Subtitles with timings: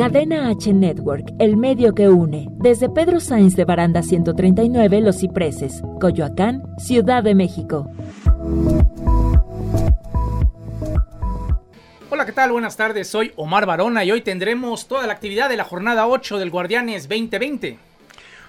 [0.00, 2.46] Cadena H Network, el medio que une.
[2.52, 7.86] Desde Pedro Sainz de Baranda 139, Los Cipreses, Coyoacán, Ciudad de México.
[12.08, 12.50] Hola, ¿qué tal?
[12.52, 16.38] Buenas tardes, soy Omar Barona y hoy tendremos toda la actividad de la jornada 8
[16.38, 17.76] del Guardianes 2020.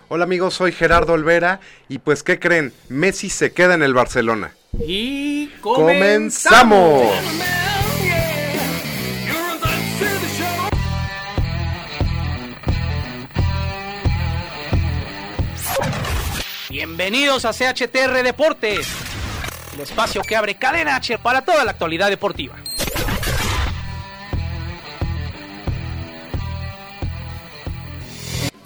[0.07, 1.59] Hola amigos, soy Gerardo Olvera
[1.89, 2.71] y pues ¿qué creen?
[2.88, 4.54] Messi se queda en el Barcelona.
[4.79, 7.11] Y comenzamos.
[17.01, 18.87] Bienvenidos a CHTR Deportes,
[19.73, 22.55] el espacio que abre cadena H para toda la actualidad deportiva.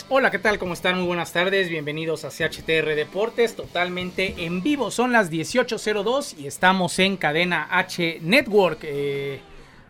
[0.09, 0.59] Hola, ¿qué tal?
[0.59, 0.97] ¿Cómo están?
[0.97, 1.69] Muy buenas tardes.
[1.69, 4.91] Bienvenidos a CHTR Deportes, totalmente en vivo.
[4.91, 9.39] Son las 18.02 y estamos en cadena H Network, eh,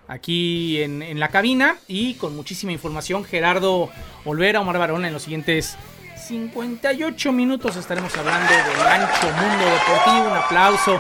[0.08, 3.26] aquí en, en, la cabina y con muchísima información.
[3.26, 3.90] Gerardo
[4.24, 5.80] Olvera, Omar Barón en los siguientes
[6.26, 10.32] 58 minutos estaremos hablando del ancho mundo deportivo.
[10.32, 11.00] Un aplauso.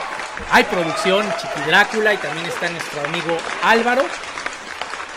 [0.51, 4.03] Hay producción, Chiqui Drácula y también está nuestro amigo Álvaro.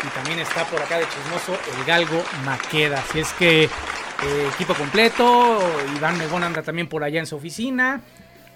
[0.02, 3.00] Y también está por acá de chismoso el Galgo Maqueda.
[3.00, 5.60] Así es que eh, equipo completo.
[5.96, 8.00] Iván Megón anda también por allá en su oficina.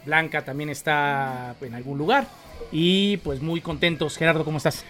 [0.07, 2.27] Blanca también está en algún lugar.
[2.71, 4.17] Y pues muy contentos.
[4.17, 4.85] Gerardo, ¿cómo estás?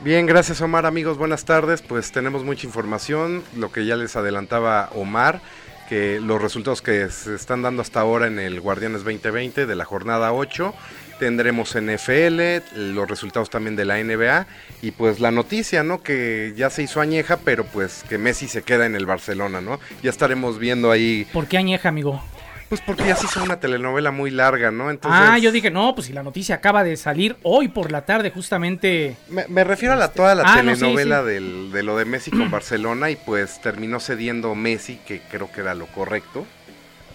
[0.00, 1.80] Bien, gracias Omar, amigos, buenas tardes.
[1.80, 5.40] Pues tenemos mucha información, lo que ya les adelantaba Omar,
[5.88, 9.84] que los resultados que se están dando hasta ahora en el Guardianes 2020 de la
[9.84, 10.74] jornada 8
[11.18, 12.40] tendremos NFL,
[12.74, 14.46] los resultados también de la NBA
[14.82, 16.02] y pues la noticia, ¿no?
[16.02, 19.80] Que ya se hizo añeja, pero pues que Messi se queda en el Barcelona, ¿no?
[20.02, 21.26] Ya estaremos viendo ahí.
[21.32, 22.22] ¿Por qué añeja, amigo?
[22.68, 24.90] Pues porque ya se hizo una telenovela muy larga, ¿no?
[24.90, 25.20] Entonces...
[25.22, 28.30] Ah, yo dije, no, pues si la noticia acaba de salir hoy por la tarde,
[28.30, 29.16] justamente.
[29.28, 31.34] Me, me refiero a la, toda la ah, telenovela no, sí, sí.
[31.34, 35.60] Del, de lo de Messi con Barcelona y pues terminó cediendo Messi, que creo que
[35.60, 36.44] era lo correcto.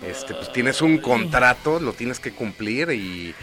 [0.08, 3.36] Este, pues tienes un contrato, lo tienes que cumplir y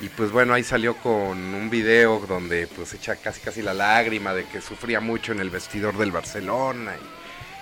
[0.00, 4.34] y pues bueno, ahí salió con un video donde pues echa casi casi la lágrima
[4.34, 6.92] de que sufría mucho en el vestidor del Barcelona.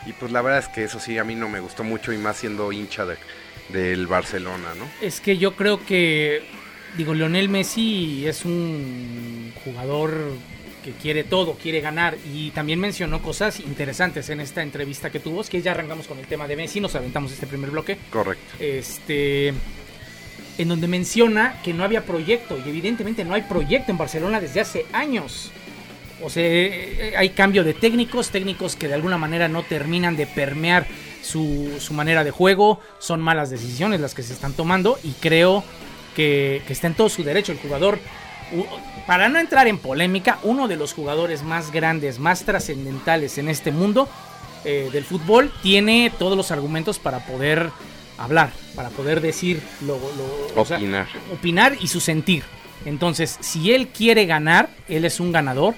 [0.04, 2.12] Y, y pues la verdad es que eso sí a mí no me gustó mucho
[2.12, 3.16] y más siendo hincha de,
[3.68, 4.88] del Barcelona, ¿no?
[5.00, 6.42] Es que yo creo que,
[6.96, 10.32] digo, Lionel Messi es un jugador
[10.84, 15.40] que quiere todo, quiere ganar y también mencionó cosas interesantes en esta entrevista que tuvo,
[15.40, 17.96] es que ya arrancamos con el tema de Messi, nos aventamos este primer bloque.
[18.10, 18.44] Correcto.
[18.58, 19.54] Este
[20.56, 24.60] en donde menciona que no había proyecto y evidentemente no hay proyecto en Barcelona desde
[24.60, 25.50] hace años.
[26.22, 30.26] O sea, eh, hay cambio de técnicos, técnicos que de alguna manera no terminan de
[30.26, 30.86] permear
[31.24, 35.64] su, su manera de juego, son malas decisiones las que se están tomando y creo
[36.14, 37.98] que, que está en todo su derecho el jugador.
[39.06, 43.72] Para no entrar en polémica, uno de los jugadores más grandes, más trascendentales en este
[43.72, 44.08] mundo
[44.64, 47.70] eh, del fútbol tiene todos los argumentos para poder
[48.16, 51.06] hablar, para poder decir lo, lo opinar.
[51.06, 52.44] O sea, opinar y su sentir.
[52.84, 55.74] Entonces, si él quiere ganar, él es un ganador.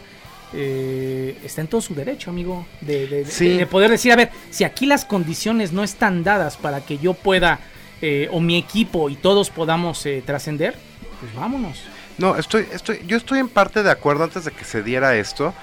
[0.53, 3.57] Eh, está en todo su derecho, amigo, de, de, sí.
[3.59, 7.15] de, poder decir, a ver, si aquí las condiciones no están dadas para que yo
[7.15, 7.59] pueda,
[8.03, 10.75] eh, o mi equipo y todos podamos eh, trascender,
[11.19, 11.83] pues vámonos.
[12.19, 15.55] No, estoy, estoy, yo estoy en parte de acuerdo antes de que se diera esto.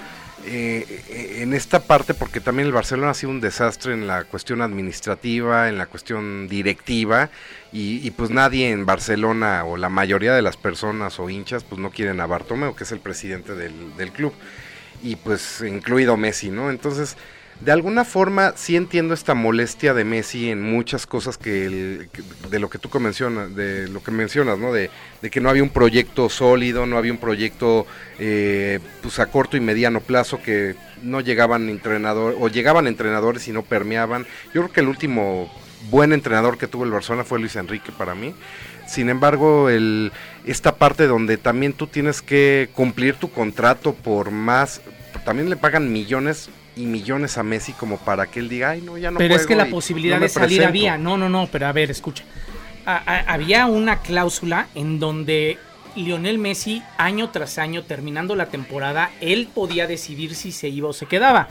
[0.46, 4.60] Eh, en esta parte, porque también el Barcelona ha sido un desastre en la cuestión
[4.60, 7.30] administrativa, en la cuestión directiva,
[7.72, 11.80] y, y, pues nadie en Barcelona o la mayoría de las personas o hinchas pues
[11.80, 14.34] no quieren a Bartomeu, que es el presidente del, del club,
[15.02, 16.70] y pues incluido Messi, ¿no?
[16.70, 17.16] Entonces,
[17.60, 22.08] de alguna forma sí entiendo esta molestia de Messi en muchas cosas que, el,
[22.50, 24.72] de lo que tú mencionas, de lo que mencionas, ¿no?
[24.72, 24.90] De,
[25.22, 27.86] de, que no había un proyecto sólido, no había un proyecto
[28.18, 33.52] eh, pues a corto y mediano plazo que no llegaban entrenadores o llegaban entrenadores y
[33.52, 34.26] no permeaban.
[34.52, 35.50] Yo creo que el último
[35.90, 38.34] buen entrenador que tuvo el Barcelona fue Luis Enrique para mí.
[38.94, 40.12] Sin embargo, el,
[40.46, 44.80] esta parte donde también tú tienes que cumplir tu contrato por más,
[45.24, 48.96] también le pagan millones y millones a Messi como para que él diga, ay, no,
[48.96, 50.68] ya no Pero es que la posibilidad no de salir presento.
[50.68, 50.96] había.
[50.96, 52.22] No, no, no, pero a ver, escucha.
[52.86, 55.58] A, a, había una cláusula en donde
[55.96, 60.92] Lionel Messi, año tras año, terminando la temporada, él podía decidir si se iba o
[60.92, 61.48] se quedaba.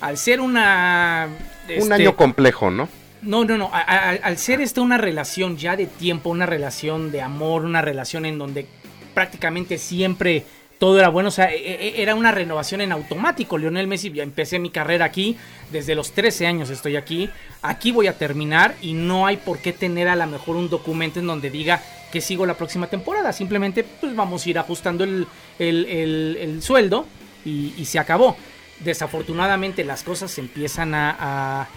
[0.00, 1.26] Al ser una.
[1.66, 2.88] Este, Un año complejo, ¿no?
[3.24, 3.70] No, no, no.
[3.72, 8.38] Al ser esta una relación ya de tiempo, una relación de amor, una relación en
[8.38, 8.66] donde
[9.14, 10.44] prácticamente siempre
[10.78, 13.56] todo era bueno, o sea, era una renovación en automático.
[13.56, 15.36] Lionel Messi, ya empecé mi carrera aquí,
[15.72, 17.30] desde los 13 años estoy aquí,
[17.62, 21.20] aquí voy a terminar y no hay por qué tener a lo mejor un documento
[21.20, 21.80] en donde diga
[22.12, 25.26] que sigo la próxima temporada, simplemente pues vamos a ir ajustando el,
[25.58, 27.06] el, el, el sueldo
[27.44, 28.36] y, se acabó.
[28.80, 31.68] desafortunadamente las cosas empiezan a,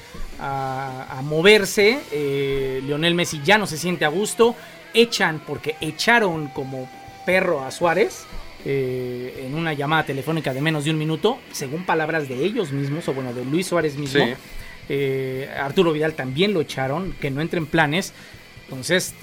[1.23, 1.99] moverse.
[2.11, 4.55] Eh, Lionel Messi ya no se siente a gusto.
[4.93, 6.89] Echan, porque echaron como
[7.25, 8.25] perro a Suárez.
[8.65, 13.07] Eh, en una llamada telefónica de menos de un minuto, según palabras de ellos mismos,
[13.07, 14.25] o bueno, de Luis Suárez mismo.
[14.89, 18.13] Eh, Arturo Vidal también lo echaron, que no entre en planes.
[18.65, 19.15] Entonces,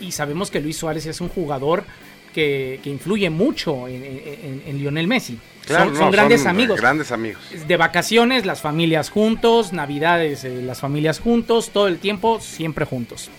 [0.00, 1.84] y sabemos que Luis Suárez es un jugador
[2.32, 5.38] que, influye mucho en, Lionel Messi.
[5.66, 6.80] son, grandes amigos.
[6.80, 7.42] Grandes amigos.
[7.66, 13.30] De vacaciones, las familias juntos, navidades, eh, las familias juntos, todo el tiempo, siempre juntos.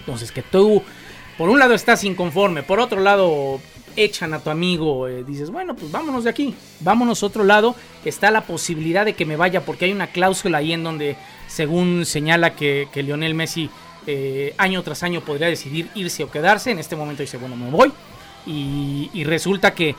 [0.00, 0.82] Entonces, que tú,
[1.38, 3.60] por un lado, estás inconforme, por otro lado,
[3.96, 7.74] echan a tu amigo, eh, dices, bueno, pues vámonos de aquí, vámonos a otro lado,
[8.04, 11.16] está la posibilidad de que me vaya, porque hay una cláusula ahí en donde,
[11.48, 13.70] según señala que, que Lionel Messi
[14.06, 17.70] eh, año tras año podría decidir irse o quedarse, en este momento dice, bueno, me
[17.70, 17.92] voy,
[18.46, 19.94] y, resulta que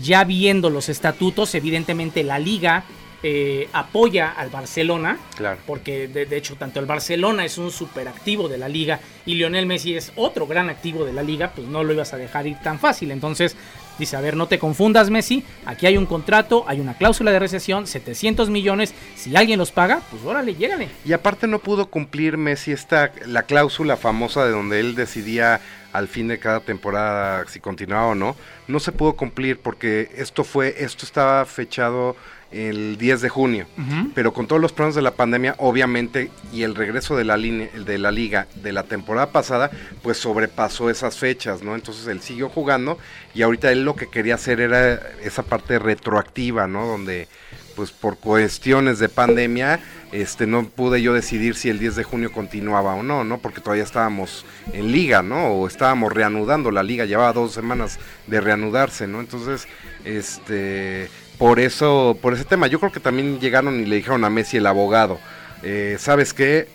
[0.00, 2.84] ya viendo los estatutos, evidentemente la liga
[3.22, 5.60] eh, apoya al Barcelona, claro.
[5.66, 9.66] porque de, hecho tanto el Barcelona es un super activo de la liga y Lionel
[9.66, 12.56] Messi es otro gran activo de la liga, pues no lo ibas a dejar ir
[12.62, 13.12] tan fácil.
[13.12, 13.56] Entonces
[13.98, 17.38] dice, a ver, no te confundas Messi, aquí hay un contrato, hay una cláusula de
[17.38, 20.88] recesión, 700 millones, si alguien los paga, pues órale, llégale.
[21.04, 25.60] Y aparte no pudo cumplir Messi esta, la cláusula famosa de donde él decidía
[25.92, 28.36] al fin de cada temporada si continuaba o no,
[28.68, 32.16] no se pudo cumplir porque esto fue, esto estaba fechado
[32.52, 33.66] el 10 de junio,
[34.14, 37.68] pero con todos los problemas de la pandemia, obviamente, y el regreso de la línea,
[37.72, 39.70] de la liga de la temporada pasada,
[40.02, 41.74] pues sobrepasó esas fechas, ¿no?
[41.74, 42.98] Entonces él siguió jugando
[43.34, 46.86] y ahorita él lo que quería hacer era esa parte retroactiva, ¿no?
[46.86, 47.26] Donde
[47.74, 49.80] pues por cuestiones de pandemia,
[50.12, 53.38] este no pude yo decidir si el 10 de junio continuaba o no, ¿no?
[53.38, 55.48] Porque todavía estábamos en liga, ¿no?
[55.48, 59.20] O estábamos reanudando la liga, llevaba dos semanas de reanudarse, ¿no?
[59.20, 59.66] Entonces,
[60.04, 64.30] este, por eso, por ese tema, yo creo que también llegaron y le dijeron a
[64.30, 65.18] Messi el abogado,
[65.62, 66.68] eh, ¿sabes qué?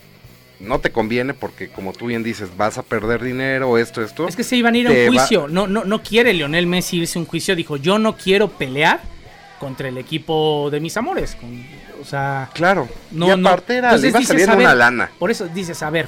[0.60, 4.28] no te conviene porque como tú bien dices, vas a perder dinero, esto, esto.
[4.28, 5.48] Es que se iban a ir a un juicio.
[5.48, 7.56] No, no, no quiere Lionel Messi irse a un juicio.
[7.56, 9.02] Dijo, yo no quiero pelear
[9.60, 11.38] contra el equipo de mis amores.
[12.02, 12.88] o sea, claro.
[13.12, 15.12] No, y aparte era, iba a una lana.
[15.18, 16.08] Por eso dices, a ver,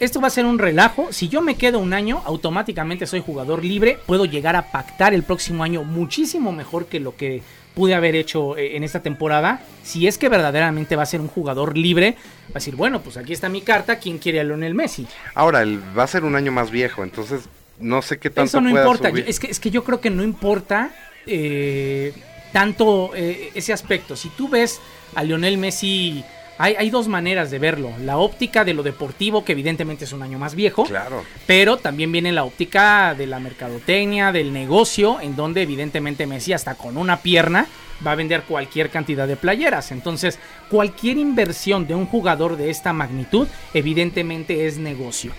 [0.00, 1.12] esto va a ser un relajo.
[1.12, 3.98] Si yo me quedo un año, automáticamente soy jugador libre.
[4.06, 7.42] Puedo llegar a pactar el próximo año muchísimo mejor que lo que
[7.74, 9.60] pude haber hecho eh, en esta temporada.
[9.82, 12.16] Si es que verdaderamente va a ser un jugador libre,
[12.46, 13.98] va a decir, bueno, pues aquí está mi carta.
[13.98, 15.06] ¿Quién quiere a Lionel Messi?
[15.34, 17.42] Ahora, él va a ser un año más viejo, entonces
[17.78, 19.10] no sé qué tanto Eso no importa.
[19.10, 20.90] Es, que, es que yo creo que no importa.
[21.26, 22.14] Eh,
[22.52, 24.16] tanto eh, ese aspecto.
[24.16, 24.80] Si tú ves
[25.14, 26.24] a Lionel Messi,
[26.62, 27.90] hay, dos maneras de verlo.
[28.04, 30.84] La óptica de lo deportivo, que evidentemente es un año más viejo.
[30.84, 31.24] Claro.
[31.46, 36.74] Pero también viene la óptica de la mercadotecnia, del negocio, en donde evidentemente Messi hasta
[36.74, 37.66] con una pierna
[38.06, 39.90] va a vender cualquier cantidad de playeras.
[39.90, 40.38] Entonces,
[40.68, 45.32] cualquier inversión de un jugador de esta magnitud, evidentemente es negocio.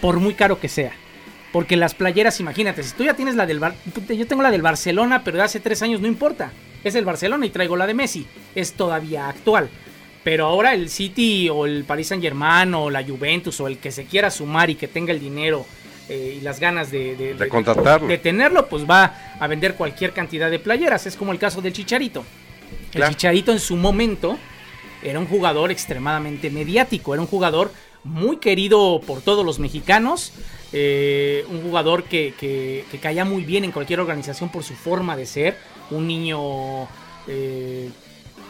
[0.00, 0.92] Por muy caro que sea.
[1.54, 3.76] Porque las playeras, imagínate, si tú ya tienes la del Bar
[4.08, 6.50] yo tengo la del Barcelona, pero de hace tres años no importa.
[6.82, 8.26] Es el Barcelona y traigo la de Messi.
[8.56, 9.70] Es todavía actual.
[10.24, 13.92] Pero ahora el City o el Paris Saint Germain o la Juventus o el que
[13.92, 15.64] se quiera sumar y que tenga el dinero
[16.08, 18.08] eh, y las ganas de, de, contratarlo.
[18.08, 21.06] De, tenerlo, pues va a vender cualquier cantidad de playeras.
[21.06, 22.24] Es como el caso del Chicharito.
[22.92, 24.38] El Chicharito en su momento
[25.04, 27.70] era un jugador extremadamente mediático, era un jugador
[28.02, 30.32] muy querido por todos los mexicanos.
[30.76, 35.24] Eh, un jugador que, que, caía muy bien en cualquier organización por su forma de
[35.24, 35.56] ser.
[35.90, 36.88] Un niño
[37.28, 37.90] eh,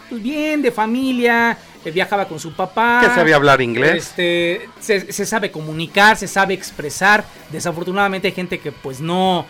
[0.09, 3.00] pues bien, de familia, eh, viajaba con su papá.
[3.02, 4.07] Que sabía hablar inglés.
[4.09, 7.25] Este, se, se, sabe comunicar, se sabe expresar.
[7.50, 9.45] Desafortunadamente hay gente que pues no,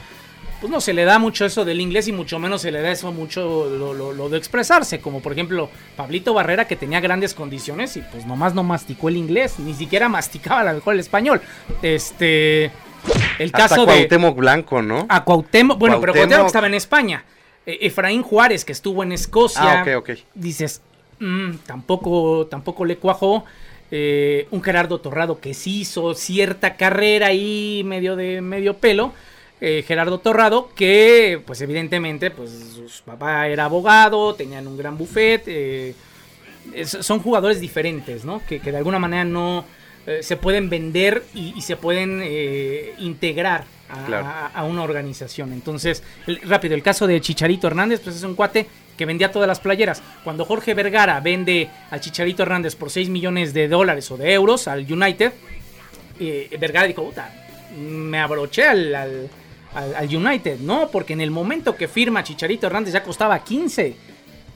[0.60, 2.90] pues no se le da mucho eso del inglés y mucho menos se le da
[2.90, 8.00] eso mucho lo, de expresarse, como por ejemplo Pablito Barrera que tenía grandes condiciones y
[8.00, 11.40] pues nomás no masticó el inglés, ni siquiera masticaba a lo mejor el español.
[11.82, 12.70] Este,
[13.38, 15.06] el caso Hasta Cuauhtémoc Blanco, ¿no?
[15.08, 17.24] A Cuauhtémoc, bueno, pero Cuauhtémoc estaba en España.
[17.66, 19.80] E, Efraín Juárez que estuvo en Escocia.
[19.80, 20.10] Ah, ok, ok.
[20.34, 20.82] Dices,
[21.18, 23.44] mm, tampoco, tampoco le cuajó.
[23.90, 29.12] Eh, un Gerardo Torrado que sí hizo cierta carrera ahí medio de medio pelo
[29.66, 32.50] eh, Gerardo Torrado, que pues evidentemente pues
[32.86, 35.94] su papá era abogado, tenían un gran buffet, eh,
[36.84, 38.42] son jugadores diferentes, ¿no?
[38.46, 39.64] Que, de alguna manera no
[40.06, 42.22] eh, se pueden vender y, se pueden
[42.98, 45.54] integrar a, una organización.
[45.54, 46.02] Entonces,
[46.42, 48.66] rápido, el caso de Chicharito Hernández, pues es un cuate
[48.98, 50.02] que vendía todas las playeras.
[50.24, 54.68] Cuando Jorge Vergara vende a Chicharito Hernández por 6 millones de dólares o de euros
[54.68, 55.32] al United,
[56.60, 57.32] Vergara dijo, puta,
[57.78, 59.30] me abroché al al,
[60.02, 63.96] United, no, porque en el momento que firma Chicharito Hernández ya costaba 15.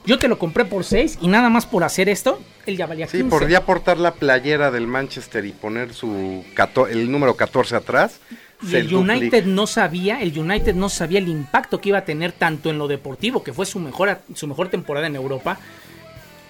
[0.05, 3.05] yo te lo compré por 6 y nada más por hacer esto, él ya valía
[3.05, 3.17] 15.
[3.17, 6.43] Sí, por día portar la playera del Manchester y poner su
[6.89, 8.19] el número 14 atrás.
[8.61, 12.33] Y el United no sabía, el United no sabía el impacto que iba a tener
[12.33, 15.59] tanto en lo deportivo, que fue su mejor, su mejor temporada en Europa,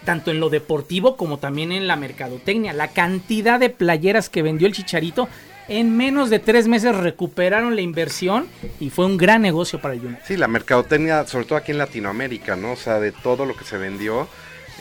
[0.06, 2.74] tanto en lo deportivo como también en la mercadotecnia.
[2.74, 5.30] La cantidad de playeras que vendió el Chicharito,
[5.70, 8.48] en menos de tres meses recuperaron la inversión
[8.80, 10.24] y fue un gran negocio para el United.
[10.26, 12.74] Sí, la mercadotecnia, sobre todo aquí en Latinoamérica, ¿no?
[12.74, 14.28] O sea, de todo lo que se vendió,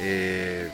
[0.01, 0.69] eh,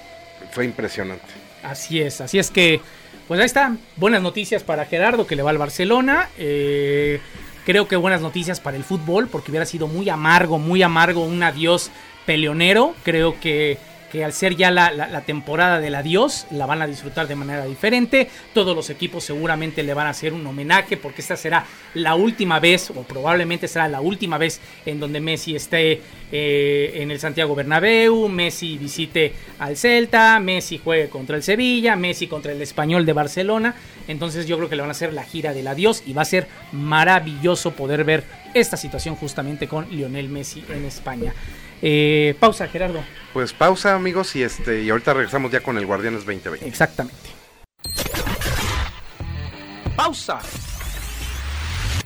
[0.52, 1.26] fue impresionante.
[1.62, 2.80] Así es, así es que
[3.26, 6.28] pues ahí está, buenas noticias para Gerardo que le va al Barcelona.
[6.36, 7.20] Eh,
[7.64, 11.42] creo que buenas noticias para el fútbol porque hubiera sido muy amargo, muy amargo un
[11.42, 11.90] adiós
[12.26, 12.94] peleonero.
[13.02, 13.78] Creo que
[14.14, 18.28] que al ser ya la, temporada del adiós, la van a disfrutar de manera diferente.
[18.52, 22.60] Todos los equipos seguramente le van a hacer un homenaje porque esta será la última
[22.60, 27.56] vez, o probablemente será la última vez en donde Messi esté eh, en el Santiago
[27.56, 33.14] Bernabéu, Messi visite al Celta, Messi juegue contra el Sevilla, Messi contra el Español de
[33.14, 33.74] Barcelona.
[34.06, 36.26] Entonces yo creo que le van a hacer la gira del adiós y va a
[36.26, 38.22] ser maravilloso poder ver
[38.54, 41.34] esta situación justamente con Lionel Messi en España.
[41.82, 43.04] Eh, pausa, Gerardo.
[43.32, 46.66] Pues pausa, amigos, y este y ahorita regresamos ya con el Guardianes 2020.
[46.66, 47.18] Exactamente.
[49.96, 50.38] Pausa.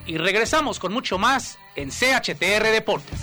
[0.07, 3.21] Y regresamos con mucho más en CHTR Deportes.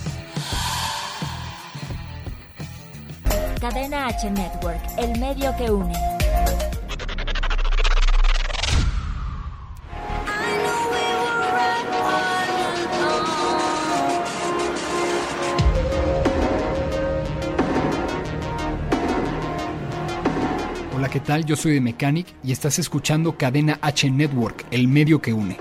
[3.59, 5.93] Cadena H Network, el medio que une.
[21.15, 21.45] ¿Qué tal?
[21.45, 25.55] Yo soy de Mechanic y estás escuchando Cadena H Network, el medio que une.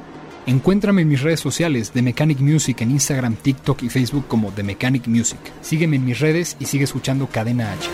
[0.47, 4.65] Encuéntrame en mis redes sociales de Mechanic Music en Instagram, TikTok y Facebook como The
[4.65, 5.39] Mechanic Music.
[5.61, 7.89] Sígueme en mis redes y sigue escuchando Cadena H.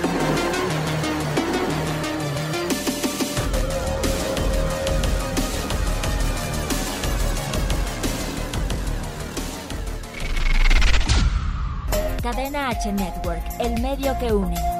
[12.23, 14.80] Cadena H Network, el medio que une.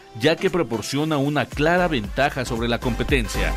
[0.19, 3.53] ya que proporciona una clara ventaja sobre la competencia.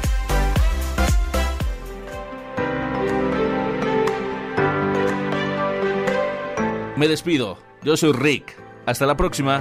[6.97, 8.57] Me despido, yo soy Rick,
[8.87, 9.61] hasta la próxima.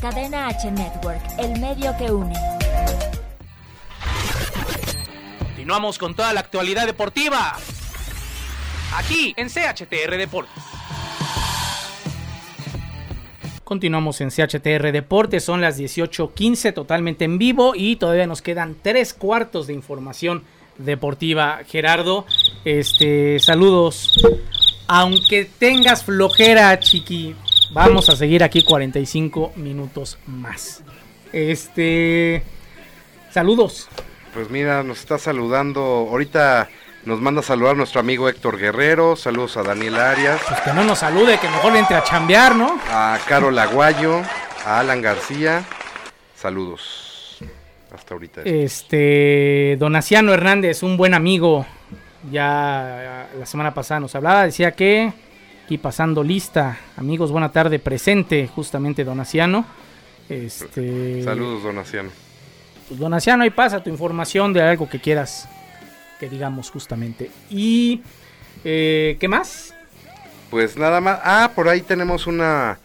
[0.00, 2.34] Cadena H Network, el medio que une.
[5.38, 7.56] Continuamos con toda la actualidad deportiva
[8.96, 10.62] aquí en CHTR Deportes.
[13.64, 19.12] Continuamos en CHTR Deportes, son las 18:15 totalmente en vivo y todavía nos quedan tres
[19.12, 20.44] cuartos de información
[20.78, 21.60] deportiva.
[21.66, 22.26] Gerardo,
[22.64, 24.14] este, saludos.
[24.86, 27.34] Aunque tengas flojera, chiqui,
[27.72, 30.84] vamos a seguir aquí 45 minutos más.
[31.32, 32.44] Este,
[33.32, 33.88] saludos.
[34.32, 36.68] Pues mira, nos está saludando ahorita
[37.06, 39.14] nos manda a saludar nuestro amigo Héctor Guerrero.
[39.14, 40.40] Saludos a Daniel Arias.
[40.46, 42.80] Pues que no nos salude, que mejor le entre a chambear, ¿no?
[42.90, 44.22] A Carol Aguayo,
[44.66, 45.64] a Alan García.
[46.34, 47.38] Saludos.
[47.94, 48.42] Hasta ahorita.
[48.42, 51.64] Este, Donaciano Hernández, un buen amigo.
[52.32, 55.12] Ya la semana pasada nos hablaba, decía que
[55.64, 59.64] aquí pasando lista, amigos, buena tarde, presente justamente Donaciano.
[60.28, 62.10] Este, Saludos, Donaciano.
[62.88, 65.48] Pues Donaciano, ahí pasa tu información de algo que quieras
[66.18, 67.30] que digamos justamente.
[67.50, 68.02] ¿Y
[68.64, 69.74] eh, qué más?
[70.50, 71.20] Pues nada más.
[71.22, 72.78] Ah, por ahí tenemos una,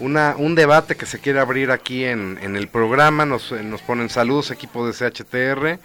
[0.00, 3.24] una un debate que se quiere abrir aquí en, en el programa.
[3.24, 5.78] Nos, nos ponen saludos, equipo de CHTR.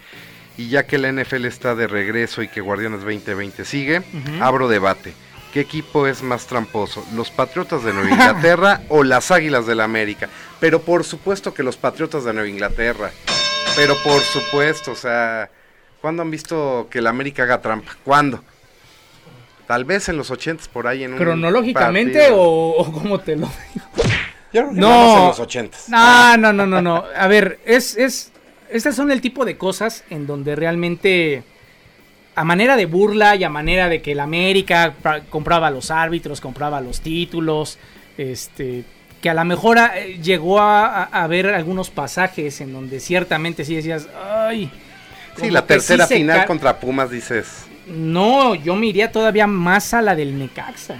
[0.56, 4.02] Y ya que la NFL está de regreso y que Guardianes 2020 sigue,
[4.40, 5.14] abro debate.
[5.54, 7.04] ¿Qué equipo es más tramposo?
[7.14, 10.28] ¿Los Patriotas de Nueva Inglaterra o las Águilas del la América?
[10.60, 13.10] Pero por supuesto que los Patriotas de Nueva Inglaterra.
[13.74, 15.48] Pero por supuesto, o sea,
[16.00, 17.92] ¿cuándo han visto que la América haga trampa?
[18.04, 18.42] ¿Cuándo?
[19.66, 22.40] Tal vez en los 80 por ahí en un ¿Cronológicamente o,
[22.76, 23.86] o cómo te lo digo?
[24.52, 25.18] Yo creo que No.
[25.18, 27.04] en los 80 No, no, no, no, no.
[27.16, 28.32] A ver, es, es,
[28.68, 31.44] estas son el tipo de cosas en donde realmente,
[32.34, 35.92] a manera de burla y a manera de que el América pra- compraba a los
[35.92, 37.78] árbitros, compraba a los títulos,
[38.18, 38.82] este,
[39.22, 43.64] que a lo mejor eh, llegó a, a- a ver algunos pasajes en donde ciertamente
[43.64, 44.08] sí decías,
[44.48, 44.68] ay.
[45.38, 47.46] Sí, la que tercera sí final contra Pumas dices,
[47.86, 50.96] No, yo me iría todavía más a la del Necaxa.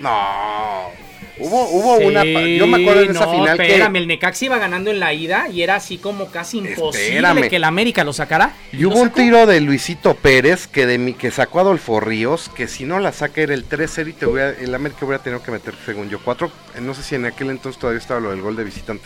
[0.00, 1.04] no.
[1.36, 2.22] Hubo, hubo Sí, una.
[2.24, 3.98] Yo me acuerdo de esa no, final espérame, que.
[3.98, 7.48] el Necaxa iba ganando en la ida y era así como casi imposible Espérame.
[7.48, 8.52] que el América lo sacara.
[8.70, 12.48] Y hubo un tiro de Luisito Pérez que de mi, que sacó a Adolfo Ríos,
[12.54, 15.42] que si no la saca era el 3-0 y te hubiera- el América hubiera tenido
[15.42, 16.52] que meter, según yo, 4.
[16.80, 19.04] No sé si en aquel entonces todavía estaba lo del gol de visitante.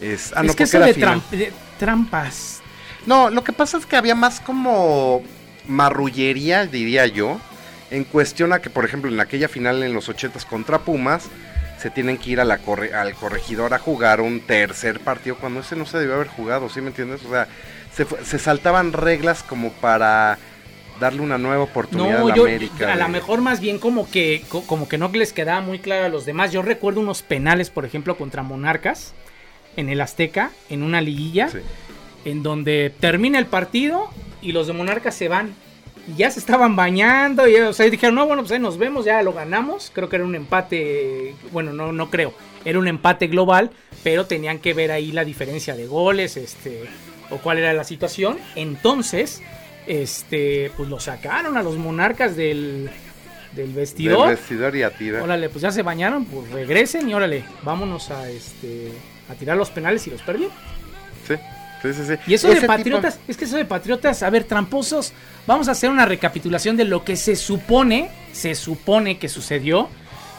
[0.00, 2.59] Es, ah, no, es que porque eso era de, tram- de trampas.
[3.06, 5.22] No, lo que pasa es que había más como
[5.66, 7.40] marrullería, diría yo,
[7.90, 11.28] en cuestión a que, por ejemplo, en aquella final en los 80 contra Pumas,
[11.78, 15.60] se tienen que ir a la corre- al corregidor a jugar un tercer partido cuando
[15.60, 17.24] ese no se debió haber jugado, ¿sí me entiendes?
[17.24, 17.48] O sea,
[17.94, 20.38] se, se saltaban reglas como para
[21.00, 22.92] darle una nueva oportunidad No, a la yo América.
[22.92, 26.04] a lo mejor más bien como que co- como que no les quedaba muy claro
[26.04, 26.52] a los demás.
[26.52, 29.14] Yo recuerdo unos penales, por ejemplo, contra Monarcas
[29.78, 31.58] en el Azteca, en una liguilla, Sí.
[32.24, 34.08] En donde termina el partido
[34.42, 35.54] y los de Monarcas se van.
[36.08, 38.78] Y ya se estaban bañando y o sea, y dijeron, no, bueno, pues ahí nos
[38.78, 39.90] vemos, ya lo ganamos.
[39.94, 42.34] Creo que era un empate, bueno, no, no creo,
[42.64, 43.70] era un empate global,
[44.02, 46.84] pero tenían que ver ahí la diferencia de goles, este,
[47.30, 48.38] o cuál era la situación.
[48.56, 49.42] Entonces,
[49.86, 52.90] este, pues lo sacaron a los monarcas del,
[53.54, 54.30] del del vestidor.
[54.30, 55.22] vestidor y a tirar.
[55.22, 58.92] Órale, pues ya se bañaron, pues regresen y órale, vámonos a este
[59.28, 60.54] a tirar los penales y los perdieron.
[61.26, 61.34] Sí,
[61.82, 62.14] sí, sí, sí.
[62.26, 65.12] Y eso Ese de tipo- patriotas, es que eso de patriotas, a ver, tramposos,
[65.46, 69.88] vamos a hacer una recapitulación de lo que se supone, se supone que sucedió.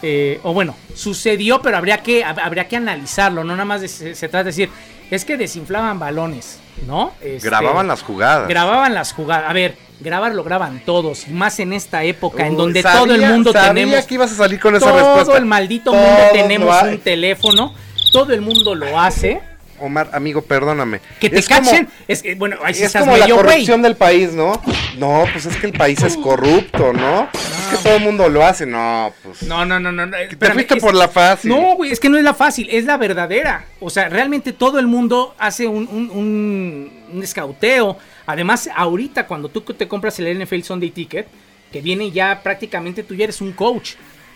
[0.04, 3.88] eh, o bueno, sucedió, pero habría que, hab- habría que analizarlo, no nada más de-
[3.88, 4.70] se, se trata de decir,
[5.12, 7.14] es que desinflaban balones, ¿no?
[7.22, 8.48] Este, Grababan las jugadas.
[8.48, 9.48] Grababan las jugadas.
[9.48, 13.14] A ver, grabar lo graban todos, y más en esta época en donde sabía- todo
[13.14, 15.38] el mundo sabía tenemos que ibas a salir con esa todo respuesta.
[15.38, 17.76] el maldito Todos mundo tenemos un teléfono,
[18.12, 19.40] todo el mundo lo hace.
[19.82, 21.02] Omar, amigo, perdóname.
[21.20, 23.36] Que te Es como- cachen, es que, bueno, ahí sí es estás como la medio
[23.38, 24.62] corrupción del país, ¿no?
[24.98, 27.30] No, pues es que el país es corrupto, ¿no?
[27.34, 29.44] Es que todo el mundo lo hace, no, pues.
[29.44, 30.06] No, no, no, no.
[30.06, 31.50] no, te fuiste es- por la fácil.
[31.52, 33.66] No, güey, es que no es la fácil, es la verdadera.
[33.80, 37.98] O sea, realmente todo el mundo hace un, un, un- un escauteo.
[38.26, 41.28] Además, ahorita cuando tú te compras el NFL Sunday Ticket,
[41.72, 43.92] que viene ya prácticamente tú ya eres un coach.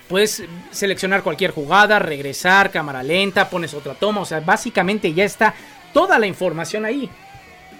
[0.07, 4.21] Puedes seleccionar cualquier jugada, regresar, cámara lenta, pones otra toma.
[4.21, 5.53] O sea, básicamente ya está
[5.93, 7.09] toda la información ahí.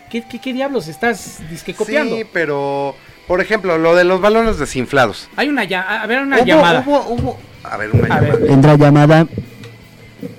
[0.09, 2.15] ¿Qué, qué, qué diablos estás disque copiando?
[2.15, 2.95] Sí, pero.
[3.27, 5.27] Por ejemplo, lo de los balones desinflados.
[5.35, 6.83] Hay una ya, a ver, una Hubo- llamada.
[6.85, 8.38] hubo- hubo- A ver, una A llamada.
[8.38, 8.51] ver.
[8.51, 9.27] Entra llamada.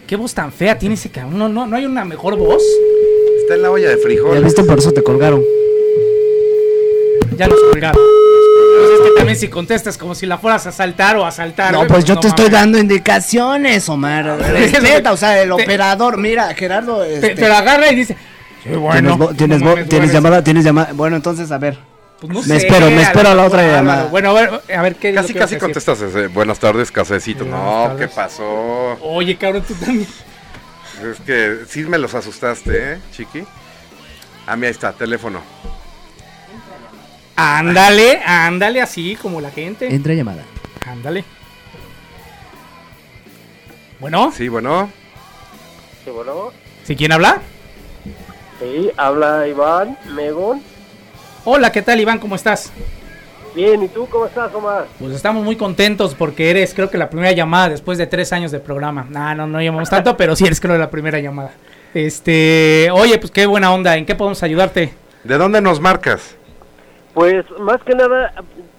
[0.06, 1.36] ¿Qué voz tan fea tiene ese cabrón?
[1.36, 2.62] No, no, no hay una mejor voz.
[3.40, 4.44] Está en la olla de Ya frijoles.
[4.44, 5.42] viste, por eso te colgaron.
[7.36, 8.00] Ya nos colgaron.
[8.76, 11.72] Pues es que también si contestas como si la fueras a saltar o a saltar.
[11.72, 14.38] No, güey, pues yo te estoy dando indicaciones, Omar.
[14.38, 16.18] Respeta, o sea, el te- operador.
[16.18, 17.02] Mira, Gerardo.
[17.02, 18.14] Te, este, te la agarra y dice.
[18.14, 19.28] Sí, Tienes, bueno.
[19.36, 20.92] tienes, no vo- mames, tienes llamada, tienes llamada.
[20.92, 21.78] Bueno, entonces, a ver.
[22.20, 24.04] pues no me sé, espero, me a espero a la otra llamada.
[24.06, 27.44] Bueno, a ver, a ver qué Casi, casi a contestas ese, Buenas tardes, casecito.
[27.44, 28.44] No, ¿qué pasó?
[29.02, 30.08] Oye, cabrón, tú también.
[31.02, 33.44] Es que sí me los asustaste, ¿eh, chiqui?
[34.46, 35.40] Ah, mira, ahí está, teléfono.
[37.36, 39.94] Ándale, ándale así como la gente.
[39.94, 40.42] Entra llamada.
[40.86, 41.24] Ándale.
[44.00, 44.90] Bueno, Sí, bueno.
[46.04, 46.50] Sí, bueno.
[46.84, 47.40] ¿sí quién habla?
[48.60, 50.62] Sí, habla Iván, Megon.
[51.44, 52.18] Hola, ¿qué tal, Iván?
[52.18, 52.72] ¿Cómo estás?
[53.54, 54.86] Bien, ¿y tú cómo estás, Omar?
[54.98, 58.50] Pues estamos muy contentos porque eres, creo que la primera llamada después de tres años
[58.52, 59.06] de programa.
[59.10, 61.52] No, no, no llamamos tanto, pero sí eres, creo, la primera llamada.
[61.94, 63.96] Este, oye, pues qué buena onda.
[63.96, 64.92] ¿En qué podemos ayudarte?
[65.24, 66.36] ¿De dónde nos marcas?
[67.16, 68.30] Pues más que nada,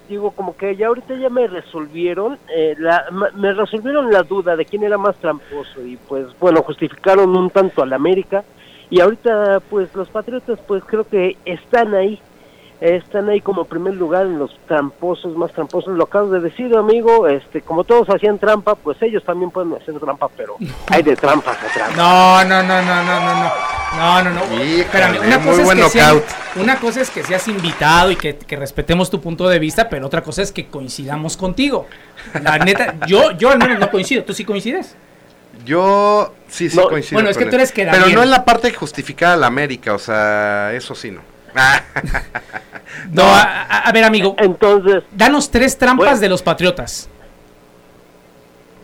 [0.07, 4.63] digo, como que ya ahorita ya me resolvieron, eh, la, me resolvieron la duda de
[4.63, 8.43] quién era más tramposo y pues bueno, justificaron un tanto al América
[8.91, 12.21] y ahorita pues los Patriotas pues creo que están ahí.
[12.79, 15.97] Están ahí como primer lugar en los tramposos, más tramposos.
[15.97, 19.99] Lo acabas de decir, amigo, este, como todos hacían trampa, pues ellos también pueden hacer
[19.99, 21.95] trampa, pero hay de trampas a trampa.
[21.95, 23.51] No, no, no, no, no, no, no.
[23.97, 24.61] No, no, no.
[24.61, 26.15] Espérame, una muy cosa, es que seas,
[26.55, 30.05] una cosa es que seas invitado y que, que respetemos tu punto de vista, pero
[30.05, 31.87] otra cosa es que coincidamos contigo.
[32.43, 34.23] La neta, yo, yo al menos no coincido.
[34.23, 34.95] ¿Tú sí coincides?
[35.65, 37.15] Yo sí, sí No, coincido.
[37.15, 39.47] bueno, es que tú eres que Pero no en la parte de justificar a la
[39.47, 41.21] América, o sea, eso sí no.
[43.11, 46.19] No, a, ver, amigo, Entonces, danos tres trampas Bueno.
[46.19, 47.09] de los Patriotas.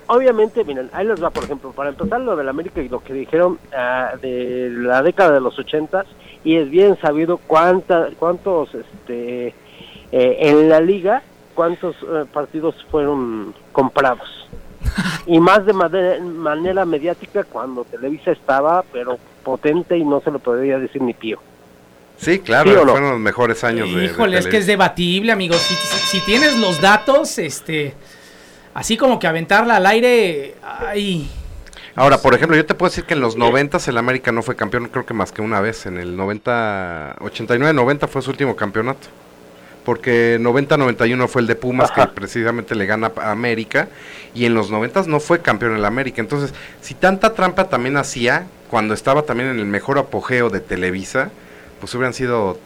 [0.08, 3.14] obviamente, miren, ahí les va, por ejemplo, para empezar lo del América y lo que
[3.14, 6.06] dijeron ah, de la década de los ochentas,
[6.44, 9.48] y es bien sabido cuánta, cuántos, este,
[10.12, 11.24] eh, en la liga,
[11.56, 14.48] cuántos eh, partidos fueron comprados.
[15.26, 20.78] Y más de manera mediática cuando Televisa estaba, pero potente y no se lo podría
[20.78, 21.40] decir ni pío.
[22.18, 22.92] Sí, claro, ¿Sí o no?
[22.92, 24.06] fueron los mejores años de- de.
[24.06, 25.56] Híjole, es que es debatible, amigo.
[25.56, 27.94] Si, si- si tienes los datos, este,
[28.74, 31.30] así como que aventarla al aire, ay,
[31.96, 34.56] Ahora, por ejemplo, yo te puedo decir que en los 90 el América no fue
[34.56, 35.86] campeón, creo que más que una vez.
[35.86, 39.10] En el 90, 89-90 fue su último campeonato.
[39.86, 42.08] Porque 90-91 fue el de Pumas, Ajá.
[42.08, 43.90] que precisamente le gana a América.
[44.34, 46.20] Y en los 90 no fue campeón en el América.
[46.20, 51.30] Entonces, si tanta trampa también hacía, cuando estaba también en el mejor apogeo de Televisa,
[51.84, 52.58] pues hubieran sido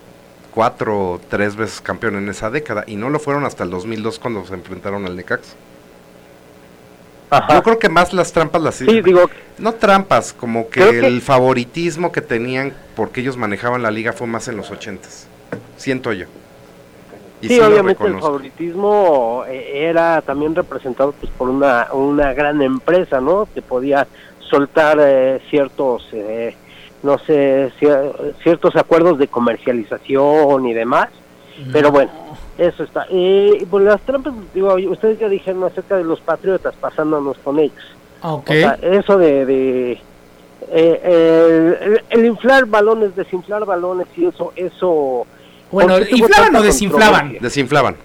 [0.53, 2.83] cuatro o tres veces campeón en esa década.
[2.85, 5.55] Y no lo fueron hasta el 2002 cuando se enfrentaron al Necax.
[7.49, 9.27] Yo creo que más las trampas las Sí, digo,
[9.57, 14.47] no trampas, como que, el favoritismo que tenían porque ellos manejaban la liga fue más
[14.49, 15.27] en los ochentas.
[15.77, 16.27] Siento yo.
[17.41, 23.19] Y sí, obviamente el favoritismo eh, era también representado pues por una, una gran empresa,
[23.19, 23.47] ¿no?
[23.51, 24.05] Que podía
[24.41, 26.55] soltar eh, ciertos, eh,
[27.03, 31.09] no sé, cier- ciertos acuerdos de comercialización y demás.
[31.73, 32.11] Pero bueno,
[32.57, 33.07] eso está.
[33.09, 37.83] Eh, pues las trampas, digo, ustedes ya dijeron acerca de los patriotas, pasándonos con ellos.
[38.21, 38.49] ok.
[38.49, 39.91] O sea, eso de, de
[40.71, 45.25] eh, el, el inflar balones, desinflar balones y eso, eso.
[45.71, 47.37] bueno, ¿por qué tuvo ¿inflaban o desinflaban?
[47.39, 47.95] Desinflaban.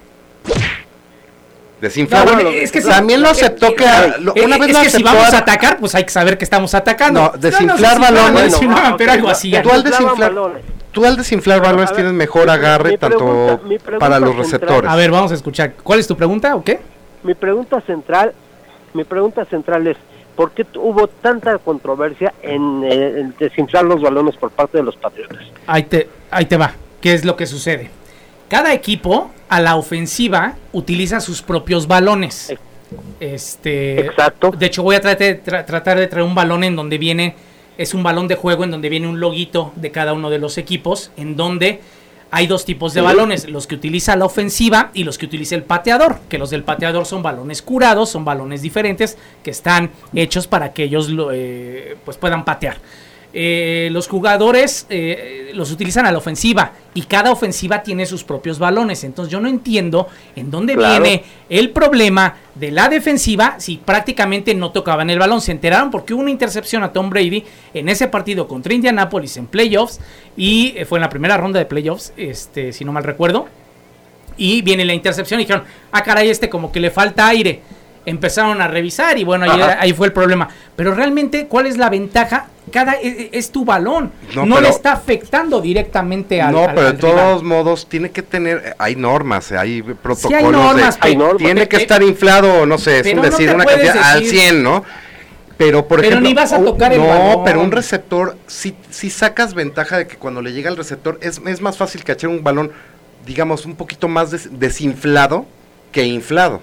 [1.83, 2.27] Desinflaban.
[2.29, 3.89] No, bueno, es que También lo aceptó que Eh,
[4.21, 6.11] lo- eh, una vez es lo que si aceptó vamos a- atacar, pues hay que
[6.11, 7.21] saber que estamos atacando.
[7.21, 8.57] No, desinflar balones.
[8.97, 9.53] pero algo así.
[9.61, 10.63] Tú al desinflar, balones.
[10.93, 14.91] tú al desinflar balones ver, tienes mejor agarre tanto pregunta- pregunta para los central- receptores.
[14.93, 15.73] A ver, vamos a escuchar.
[15.83, 16.79] ¿Cuál es tu pregunta o qué?
[17.25, 18.33] Mi pregunta central,
[18.95, 19.97] mi pregunta central es,
[20.37, 24.95] ¿por qué hubo tanta controversia en, eh, en desinflar los balones por parte de los
[24.95, 25.39] patriotas?
[25.67, 26.75] Ahí te, ahí te va.
[27.01, 27.91] ¿Qué es lo que sucede?
[28.53, 32.51] Cada equipo a la ofensiva utiliza sus propios balones.
[32.51, 32.61] Ex-
[33.19, 34.51] Este, Exacto.
[34.51, 37.35] De hecho, voy a tratar de, tra- tratar de traer un balón en donde viene,
[37.79, 40.59] es un balón de juego en donde viene un loguito de cada uno de los
[40.59, 41.81] equipos, en donde
[42.31, 43.07] hay dos tipos de Sí.
[43.07, 46.63] balones, los que utiliza la ofensiva y los que utiliza el pateador, que los del
[46.63, 51.97] pateador son balones curados, son balones diferentes que están hechos para que ellos lo, eh,
[52.05, 52.77] pues puedan patear.
[53.35, 58.59] Eh, los jugadores eh, los utilizan a la ofensiva y cada ofensiva tiene sus propios
[58.59, 59.05] balones.
[59.05, 61.03] Entonces yo no entiendo en dónde Claro.
[61.03, 65.41] viene el problema de la defensiva si prácticamente no tocaban el balón.
[65.41, 67.43] Se enteraron porque hubo una intercepción a Tom Brady
[67.73, 69.99] en ese partido contra Indianapolis en playoffs
[70.37, 73.47] y eh, fue en la primera ronda de playoffs, este, si no mal recuerdo.
[74.37, 77.61] Y viene la intercepción y dijeron, ah, caray, este como que le falta aire.
[78.05, 80.49] Empezaron a revisar y bueno, ahí, ahí fue el problema.
[80.75, 82.47] Pero realmente, ¿cuál es la ventaja?
[82.73, 84.11] Cada es, es tu balón.
[84.35, 87.43] No, No, le está afectando directamente al no, al- pero al de todos rival.
[87.45, 90.21] modos tiene que tener, hay normas, eh, hay protocolos.
[90.29, 91.37] Sí hay normas, de- Hay pe- normas.
[91.39, 94.41] tiene pe- que pe- estar inflado, no sé, es un decir una cantidad al decir-
[94.41, 94.85] 100, ¿no?
[95.57, 97.45] Pero por Pero ejemplo, ni vas a tocar el no, balón.
[97.45, 101.41] pero un receptor si si sacas ventaja de que cuando le llega al receptor es,
[101.47, 102.73] es más fácil cachar un balón,
[103.27, 105.47] digamos, un poquito más des- desinflado
[105.93, 106.63] que inflado.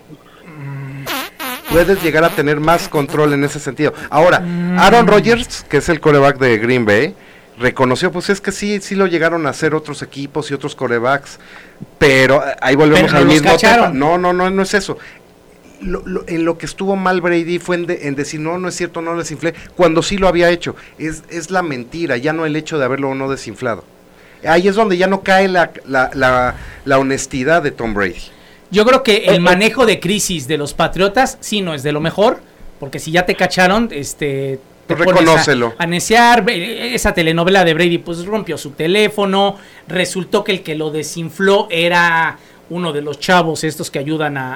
[1.71, 3.93] Puedes llegar a tener más control en ese sentido.
[4.10, 4.79] Ahora, Mm.
[4.79, 7.13] Aaron Rodgers, que es el coreback de Green Bay,
[7.60, 11.39] reconoció, pues es que sí, sí lo llegaron a hacer otros equipos y otros corebacks,
[11.99, 13.89] pero eh, ahí volvemos Pero al mismo tema.
[13.89, 14.97] No, no, no, no es eso.
[15.82, 18.67] Lo- lo- en lo que estuvo mal Brady fue en, de- en decir, no, no
[18.67, 20.75] es cierto, no desinflé, cuando sí lo había hecho.
[20.97, 23.84] Es, es la mentira, ya no el hecho de haberlo o no desinflado.
[24.45, 26.55] Ahí es donde ya no cae la, la, la,
[26.86, 28.23] la honestidad de Tom Brady.
[28.71, 29.39] Yo creo que Eh, el eh.
[29.39, 32.39] manejo de crisis de los Patriotas sí no es de lo mejor,
[32.79, 35.73] porque si ya te cacharon, este te a- reconócelo.
[35.77, 40.75] A, neciar, eh, esa telenovela de Brady pues rompió su teléfono, resultó que el que
[40.75, 42.38] lo desinfló era
[42.71, 44.55] uno de los chavos estos que ayudan a,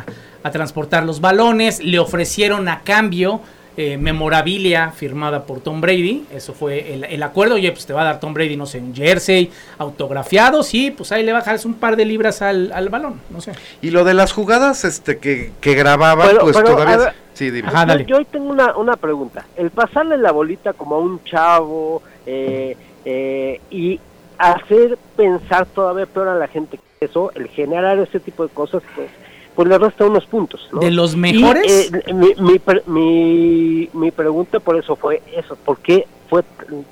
[0.00, 0.04] a-
[0.42, 3.40] a transportar los balones, le ofrecieron a cambio
[3.82, 6.24] eh, memorabilia firmada por Tom Brady.
[6.34, 7.54] Eso fue el, el acuerdo.
[7.54, 10.62] Oye, pues te va a dar Tom Brady, no sé, un jersey autografiado.
[10.62, 13.20] Sí, pues ahí le bajas un par de libras al, al balón.
[13.30, 13.52] No sé.
[13.82, 16.96] Y lo de las jugadas este que, que grababa, Pero- pues pero, todavía...
[16.96, 17.68] ver, sí, dime.
[17.68, 18.04] Ajá, yo, dale.
[18.04, 19.46] yo hoy tengo una, una pregunta.
[19.56, 23.98] El pasarle la bolita como a un chavo eh, eh, y
[24.38, 28.82] hacer pensar todavía peor a la gente que eso, el generar ese tipo de cosas,
[28.94, 29.08] pues,
[29.54, 30.68] pues le resta unos puntos.
[30.72, 30.80] ¿no?
[30.80, 31.90] De los Y, mejores.
[31.92, 36.42] eh, mi, mi, mi, mi pregunta por eso fue eso, ¿por qué fue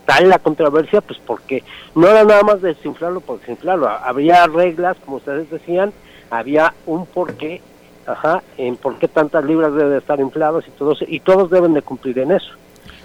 [0.05, 1.01] tal la controversia?
[1.01, 1.63] Pues porque
[1.95, 5.93] no era nada más desinflarlo por desinflarlo, había reglas, como ustedes decían,
[6.31, 7.61] había un porqué,
[8.07, 11.75] ajá, en por qué tantas libras deben de estar inflados y todos, y todos deben
[11.75, 12.51] de cumplir en eso.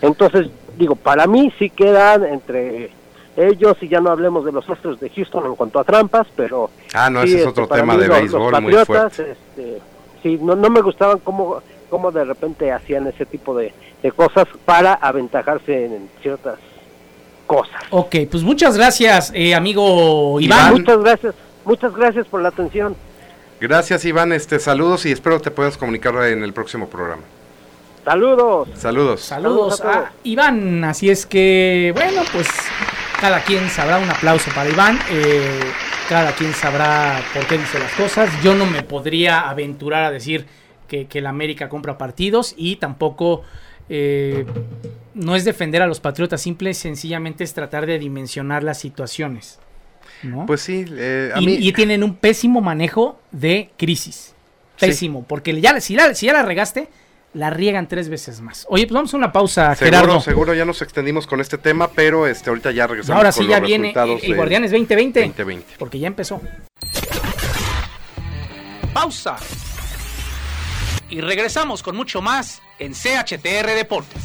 [0.01, 2.89] Entonces, digo, para mí sí quedan entre
[3.35, 6.69] ellos y ya no hablemos de los Astros de Houston en cuanto a trampas, pero
[6.93, 9.31] Ah, no, Sí, ese es este, otro tema de los- béisbol los muy fuerte.
[9.31, 9.79] este,
[10.21, 14.45] sí, no, no me gustaban cómo, cómo de repente hacían ese tipo de, de cosas
[14.65, 16.59] para aventajarse en ciertas
[17.47, 17.81] cosas.
[17.89, 20.59] Ok, pues muchas gracias, eh, amigo Iván.
[20.59, 20.73] Iván.
[20.73, 22.95] Muchas gracias, muchas gracias por la atención.
[23.59, 24.31] Gracias, Iván.
[24.33, 27.21] Este, saludos y espero te puedas comunicar en el próximo programa.
[28.03, 28.67] Saludos.
[28.75, 29.21] Saludos.
[29.21, 29.95] Saludos Saludos a todos.
[29.95, 30.83] a Iván.
[30.83, 32.47] Así es que, bueno, pues
[33.19, 34.99] cada quien sabrá un aplauso para Iván.
[35.09, 35.59] eh,
[36.09, 38.29] cada quien sabrá por qué dice las cosas.
[38.43, 40.45] Yo no me podría aventurar a decir
[40.87, 43.43] que, que el América compra partidos y tampoco
[43.89, 44.45] eh,
[45.13, 46.41] no es defender a los Patriotas.
[46.41, 49.59] Simple y sencillamente es tratar de dimensionar las situaciones.
[50.23, 50.45] ¿no?
[50.45, 51.53] Pues sí, eh, a y, mí...
[51.55, 54.33] y tienen un pésimo manejo de crisis.
[54.75, 54.87] Sí.
[54.87, 56.89] Pésimo, porque ya, si, la, si ya la regaste,
[57.33, 58.65] la riegan tres veces más.
[58.69, 60.21] Oye, pues vamos a una pausa, Seguro, Gerardo.
[60.21, 63.49] seguro ya nos extendimos con este tema, pero este ahorita ya regresamos ahora con sí
[63.49, 65.73] ya los viene el de Guardianes 2020, 2020.
[65.79, 66.41] porque ya empezó.
[68.93, 69.37] Pausa.
[71.09, 74.21] Y regresamos con mucho más en CHTR Deportes.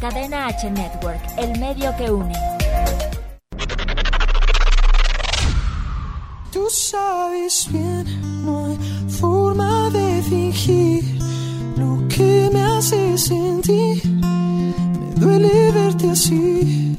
[0.00, 2.34] Cadena H Network, el medio que une.
[6.52, 8.35] Tú sabes bien,
[9.16, 11.04] forma de fingir
[11.76, 14.02] lo que me hace sentir.
[14.06, 16.96] Me duele verte así.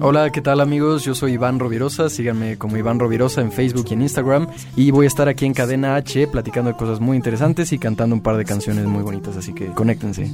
[0.00, 1.02] Hola, ¿qué tal amigos?
[1.04, 5.06] Yo soy Iván Rovirosa, síganme como Iván Rovirosa en Facebook y en Instagram y voy
[5.06, 8.36] a estar aquí en Cadena H platicando de cosas muy interesantes y cantando un par
[8.36, 10.30] de canciones muy bonitas, así que conéctense.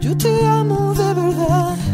[0.00, 1.93] Yo te amo de verdad.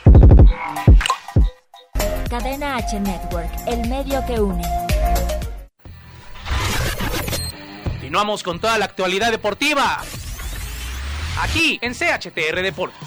[2.31, 4.63] Cadena H Network, el medio que une.
[7.83, 9.97] Continuamos con toda la actualidad deportiva.
[11.41, 12.97] Aquí en CHTR Deportes.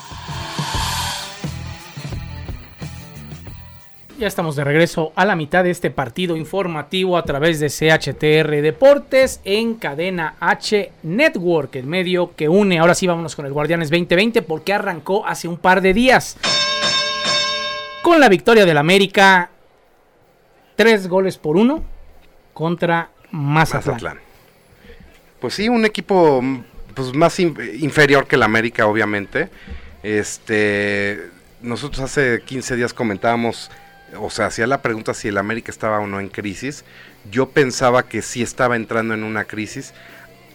[4.19, 8.61] Ya estamos de regreso a la mitad de este partido informativo a través de CHTR
[8.61, 12.79] Deportes en cadena H Network, el medio que une.
[12.79, 16.37] Ahora sí vámonos con el Guardianes 2020 porque arrancó hace un par de días.
[18.05, 19.49] Con la victoria del América,
[20.77, 21.83] tres goles por uno
[22.53, 23.95] contra Mazatlán.
[23.95, 24.19] Mazatlán.
[25.41, 26.65] Pues sí, un equipo mm,
[26.95, 29.49] pues más in- inferior que el América, obviamente.
[30.03, 31.31] Este,
[31.63, 33.71] nosotros hace 15 días comentábamos,
[34.21, 36.85] o sea, hacía la pregunta si el América estaba o no en crisis.
[37.31, 39.95] Yo pensaba que sí estaba entrando en una crisis.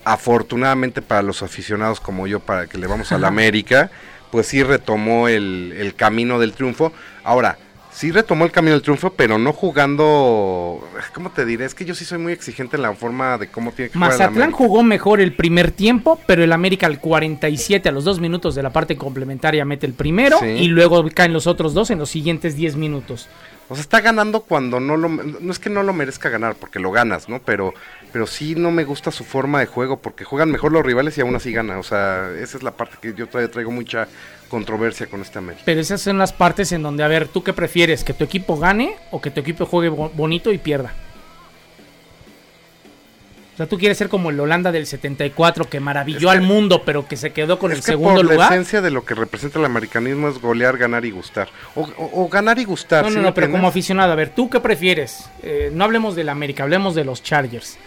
[0.05, 3.89] Afortunadamente para los aficionados como yo, para que le vamos al América,
[4.31, 6.91] pues sí retomó el, el camino del triunfo.
[7.23, 7.57] Ahora,
[7.91, 10.87] sí retomó el camino del triunfo, pero no jugando.
[11.13, 11.65] ¿Cómo te diré?
[11.65, 14.11] Es que yo sí soy muy exigente en la forma de cómo tiene que jugar
[14.13, 18.19] el Mazatlán jugó mejor el primer tiempo, pero el América al 47, a los dos
[18.19, 20.45] minutos de la parte complementaria, mete el primero Sí.
[20.45, 23.27] y luego caen los otros dos en los siguientes 10 minutos.
[23.71, 25.09] O sea, está ganando cuando no lo.
[25.09, 27.39] No es que no lo merezca ganar, porque lo ganas, ¿no?
[27.39, 27.75] Pero,
[28.12, 31.22] pero sí no me gusta su forma de juego, porque juegan mejor los rivales y
[31.22, 31.78] aún así gana.
[31.80, 34.08] O sea, esa es la parte que yo todavía traigo mucha
[34.50, 35.63] controversia con este América.
[35.65, 38.04] Pero esas son las partes en donde, a ver, ¿tú qué prefieres?
[38.04, 40.91] ¿Que tu equipo gane o que tu equipo juegue bo- bonito y pierda?
[43.54, 46.41] O sea, tú quieres ser como el Holanda del 74 que maravilló Es que- al
[46.41, 48.54] mundo, pero que se quedó con es el que segundo por la lugar.
[48.54, 51.50] esencia de lo que representa el americanismo es golear, ganar y gustar.
[51.76, 53.04] O, o- o ganar y gustar.
[53.04, 55.26] No, ¿sí no, no, pero como aficionado, a ver, ¿tú qué prefieres?
[55.43, 57.78] Eh, no hablemos del América, hablemos de los Chargers.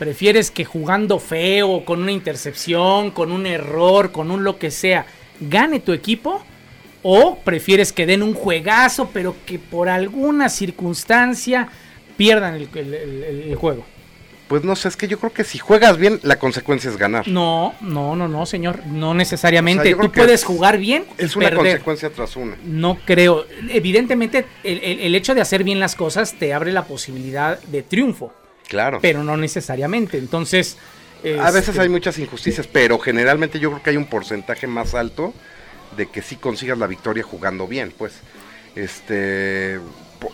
[0.00, 5.04] ¿Prefieres que jugando feo, con una intercepción, con un error, con un lo que sea,
[5.40, 6.42] gane tu equipo?
[7.02, 11.68] ¿O prefieres que den un juegazo, pero que por alguna circunstancia
[12.16, 13.84] pierdan el, el- el- el juego?
[14.48, 17.28] Pues no sé, es que yo creo que si juegas bien, la consecuencia es ganar.
[17.28, 19.92] No, no, no, no, señor, no necesariamente.
[19.94, 21.58] O sea, Tú puedes es- jugar bien, Es una perder.
[21.82, 22.56] consecuencia tras una.
[22.64, 23.44] No creo.
[23.68, 27.82] Evidentemente, el, el- el hecho de hacer bien las cosas te abre la posibilidad de
[27.82, 28.32] triunfo,
[28.70, 29.00] Claro.
[29.02, 30.16] pero no necesariamente.
[30.16, 30.78] Entonces,
[31.38, 34.94] A veces este, hay muchas injusticias, pero generalmente yo creo que hay un porcentaje más
[34.94, 35.34] alto
[35.98, 38.14] de que sí consigas la victoria jugando bien, pues.
[38.76, 39.78] Este,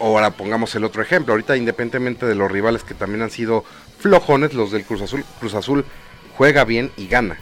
[0.00, 3.64] ahora pongamos el otro ejemplo, ahorita independientemente de los rivales que también han sido
[3.98, 5.84] flojones, los del Cruz Azul, Cruz Azul
[6.36, 7.38] juega bien y gana.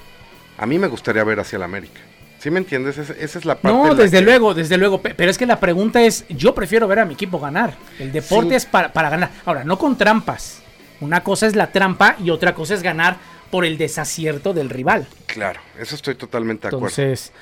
[0.57, 2.01] A mí me gustaría ver hacia el América.
[2.39, 2.99] ¿Sí me entiendes?
[2.99, 3.77] Esa, es la parte.
[3.77, 5.01] No, desde que- luego, desde luego.
[5.03, 7.75] pe- Pero es que la pregunta es: yo prefiero ver a mi equipo ganar.
[7.99, 8.57] El deporte Sí.
[8.57, 9.31] es para, para ganar.
[9.47, 10.61] Ahora, no con trampas.
[11.05, 13.17] Una cosa es la trampa y otra cosa es ganar
[13.51, 15.07] por el desacierto del rival.
[15.27, 16.87] Claro, eso estoy totalmente de acuerdo.
[16.89, 17.33] Entonces,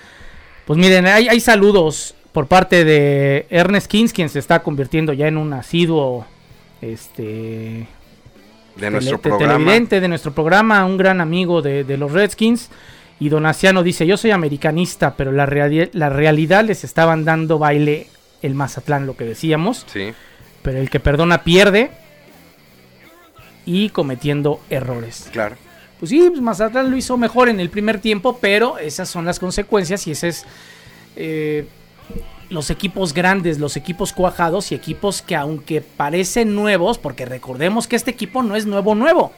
[0.67, 5.29] pues miren, hay, hay saludos por parte de Ernest Kings, quien se está convirtiendo ya
[5.29, 6.27] en un asiduo
[6.81, 7.87] este
[8.77, 9.53] de nuestro tele- programa.
[9.55, 12.71] televidente de nuestro programa, un gran amigo de, de los Redskins.
[13.21, 18.09] Y Donaciano dice, yo soy americanista, pero la, reali- la realidad les estaban dando baile
[18.43, 19.87] el Mazatlán, lo que decíamos.
[19.93, 20.13] Sí.
[20.63, 21.91] Pero el que perdona pierde
[23.65, 25.29] y cometiendo errores.
[25.33, 25.57] Claro.
[25.99, 29.39] Pues sí, pues Mazatlán lo hizo mejor en el primer tiempo, pero esas son las
[29.39, 30.45] consecuencias y ese es
[31.15, 31.67] eh,
[32.51, 37.97] los equipos grandes, los equipos cuajados y equipos que aunque parecen nuevos, porque recordemos que
[37.97, 39.33] este equipo no es nuevo nuevo.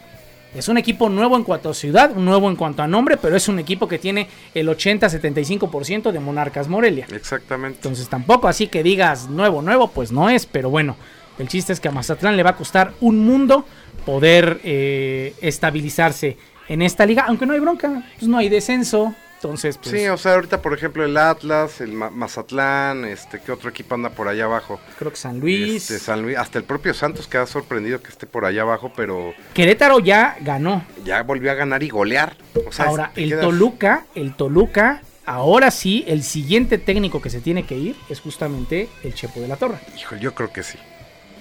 [0.55, 3.49] Es un equipo nuevo en cuanto a ciudad, nuevo en cuanto a nombre, pero es
[3.49, 7.07] un equipo que tiene el 80-75% de Monarcas Morelia.
[7.13, 7.79] Exactamente.
[7.79, 10.97] Entonces tampoco así que digas nuevo, nuevo, pues no es, pero bueno,
[11.38, 13.64] el chiste es que a Mazatlán le va a costar un mundo
[14.07, 16.37] poder eh, estabilizarse
[16.68, 20.16] en esta liga, aunque no hay bronca, pues no hay descenso, entonces pues, Sí, o
[20.16, 24.29] sea, ahorita por ejemplo el Atlas, el Ma- Mazatlán, este, ¿qué otro equipo anda por
[24.29, 24.81] allá abajo?
[24.99, 28.09] creo que San Luis, Este, San Luis, hasta el propio Santos que ha sorprendido que
[28.09, 30.85] esté por allá abajo, pero Querétaro ya ganó.
[31.05, 32.37] ya volvió a ganar y golear.
[32.66, 37.40] O sea, Ahora, el quedas- Toluca, el Toluca, ahora sí, el siguiente técnico que se
[37.40, 39.79] tiene que ir es justamente el Chepo de la Torre.
[39.99, 40.79] Híjole, yo creo que sí.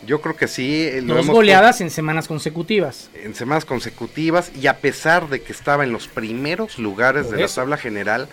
[0.05, 0.83] Yo creo que sí.
[0.87, 3.09] eh, lo Dos hemos goleadas en semanas consecutivas.
[3.13, 7.43] en semanas consecutivas y a pesar de que estaba en los primeros lugares Por de
[7.43, 7.61] eso.
[7.61, 8.27] la tabla general,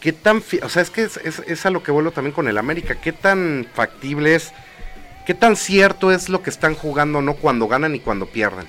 [0.00, 0.42] ¿qué tan...
[0.62, 2.96] O sea, es que es, es- es a lo que vuelvo también con el América.
[3.00, 4.52] ¿Qué tan factible es?
[5.26, 8.66] ¿Qué tan cierto es lo que están jugando no cuando ganan y cuando pierden?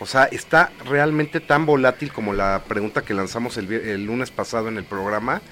[0.00, 4.68] O sea, está realmente tan volátil como la pregunta que lanzamos el, el lunes pasado
[4.68, 5.42] en el programa.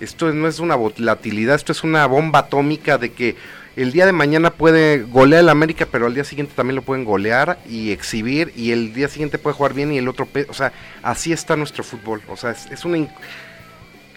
[0.00, 3.36] Esto no es una volatilidad, esto es una bomba atómica de que
[3.76, 7.04] el día de mañana puede golear el América, pero al día siguiente también lo pueden
[7.04, 10.28] golear y exhibir, y el día siguiente puede jugar bien y el otro...
[10.48, 12.20] O sea, así está nuestro fútbol.
[12.28, 13.08] O sea, es, es una in-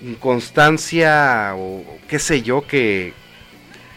[0.01, 3.13] inconstancia o o qué sé yo que,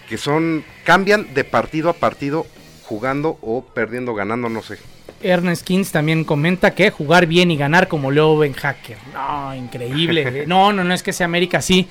[0.09, 0.65] que son...
[0.85, 2.47] cambian de partido a partido
[2.85, 4.79] jugando o perdiendo, ganando, no sé.
[5.23, 8.99] Ernest Kings también comenta que jugar bien y ganar como Leo Ben Hacker.
[9.15, 10.45] No, increíble.
[10.47, 11.89] no, no, no es que sea América así.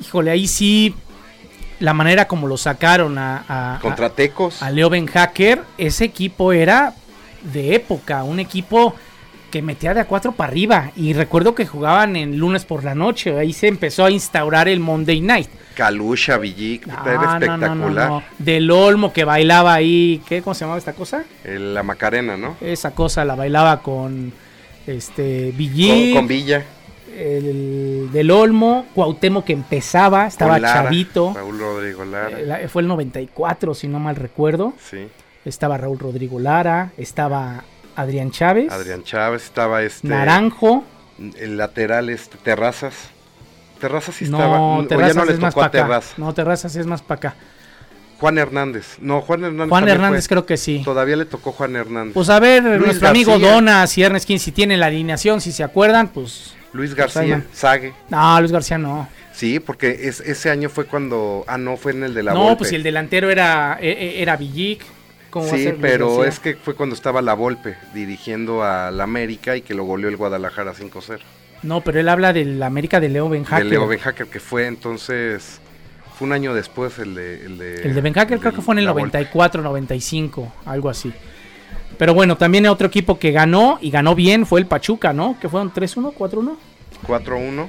[0.00, 0.94] Híjole, ahí sí.
[1.80, 4.62] La manera como lo sacaron a, a, Contra Tecos.
[4.62, 6.94] a Leo Ben Hacker, ese equipo era
[7.42, 8.94] de época, un equipo
[9.50, 10.90] que metía de a cuatro para arriba.
[10.96, 13.38] Y recuerdo que jugaban en lunes por la noche.
[13.38, 15.48] Ahí se empezó a instaurar el Monday Night.
[15.74, 17.76] Calusha, Villic, No, era espectacular.
[17.76, 18.22] no, no.
[18.38, 20.20] Del Olmo que bailaba ahí.
[20.28, 20.42] ¿Qué?
[20.42, 21.24] ¿Cómo se llamaba esta cosa?
[21.44, 22.56] La Macarena, ¿no?
[22.60, 24.32] Esa cosa la bailaba con
[24.86, 26.64] este Villic, Con, con Villa.
[27.16, 31.32] El del Olmo, Cuauhtémoc que empezaba, estaba Lara, chavito.
[31.34, 32.60] Raúl Rodrigo Lara.
[32.60, 34.74] Eh, fue el 94, si no mal recuerdo.
[34.90, 35.08] sí.
[35.44, 37.64] Estaba Raúl Rodrigo Lara, estaba
[37.96, 40.08] Adrián Chávez, Adrián Chávez estaba este.
[40.08, 40.84] Naranjo.
[41.38, 42.94] El lateral este Terrazas.
[43.78, 44.60] Terrazas sí No, estaba.
[44.60, 45.88] o ya Terrazas no le es más tocó a para acá.
[45.88, 46.18] Terrazas.
[46.18, 47.36] No, Terrazas es más para acá.
[48.20, 48.96] Juan Hernández.
[49.00, 49.68] No, Juan Hernández.
[49.68, 50.28] Juan Hernández fue.
[50.30, 50.80] creo que sí.
[50.82, 52.14] Todavía le tocó Juan Hernández.
[52.14, 54.02] Pues a ver, Luis nuestro amigo García.
[54.02, 56.53] Y Ernest King, si tienen la alineación, si se acuerdan, pues...
[56.74, 57.42] Luis ahí García.
[57.52, 57.94] Sague.
[58.10, 59.08] No, Luis García no.
[59.32, 61.44] Sí, porque es, ese año fue cuando.
[61.48, 62.56] Ah, no, fue en el de la no, Volpe.
[62.58, 64.84] pues si el delantero era, e- e- era Villic.
[65.30, 69.56] ¿cómo va a Sí, pero es que fue cuando estaba la Volpe dirigiendo al América
[69.56, 71.18] y que lo goleó el Guadalajara 5-0.
[71.64, 73.64] No, pero él habla del América de Leo Ben De.
[73.64, 75.60] Leo Ben Hacker, que fue entonces.
[76.16, 77.46] Fue un año después el de.
[77.46, 79.06] El de, El de Ben Hacker creo que fue en el la Volpe.
[79.18, 81.12] 94, 95, algo así.
[81.98, 85.36] Pero bueno, también otro equipo que ganó y ganó bien fue el Pachuca, ¿no?
[85.40, 86.56] Que fueron 3-1, 4-1.
[87.06, 87.68] 4-1.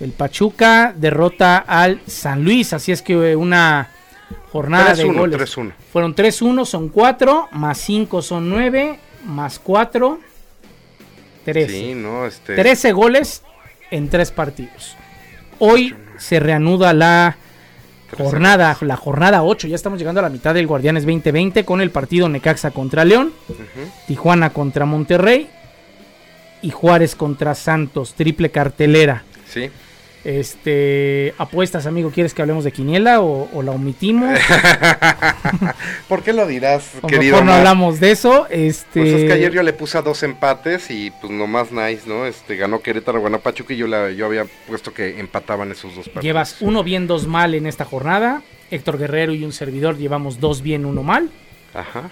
[0.00, 3.90] El Pachuca derrota al San Luis, así es que eh, una
[4.52, 5.56] jornada de 3-1, goles.
[5.56, 5.72] 3-1.
[5.92, 10.18] Fueron 3-1, son 4, más 5 son 9, más 4,
[11.44, 11.68] 13.
[11.68, 12.54] Sí, no, este.
[12.54, 13.42] 13 goles
[13.90, 14.96] en 3 partidos.
[15.58, 17.36] Hoy se reanuda la
[18.10, 19.68] jornada, la jornada 8.
[19.68, 23.32] Ya estamos llegando a la mitad del Guardianes 2020 con el partido Necaxa contra León.
[24.06, 25.48] Tijuana contra Monterrey
[26.62, 29.24] y Juárez contra Santos, triple cartelera.
[29.48, 29.70] Sí.
[30.24, 34.38] Este, apuestas, amigo, ¿quieres que hablemos de Quiniela o, o la omitimos?
[36.08, 37.32] ¿Por qué lo dirás, O querido?
[37.32, 38.46] mejor no hablamos de eso.
[38.48, 42.02] Este, Pues es que ayer yo le puse a dos empates y pues nomás nice,
[42.06, 42.24] ¿no?
[42.26, 46.06] Este ganó Querétaro, ganó Pachuca y yo la, yo había puesto que empataban esos dos
[46.06, 46.24] partidos.
[46.24, 48.42] Llevas uno bien, dos mal en esta jornada.
[48.70, 51.28] Héctor Guerrero y un servidor llevamos dos bien, uno mal.
[51.74, 52.08] Ajá.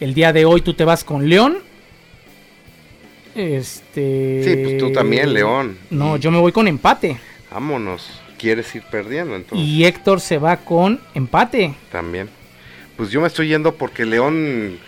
[0.00, 1.58] El día de hoy tú te vas con León.
[3.34, 4.42] Este.
[4.44, 5.78] Sí, pues tú también, León.
[5.90, 7.18] No, yo me voy con empate.
[7.50, 8.20] Vámonos.
[8.38, 9.66] ¿Quieres ir perdiendo entonces?
[9.66, 11.74] Y Héctor se va con empate.
[11.92, 12.30] También.
[12.96, 14.78] Pues yo me estoy yendo porque León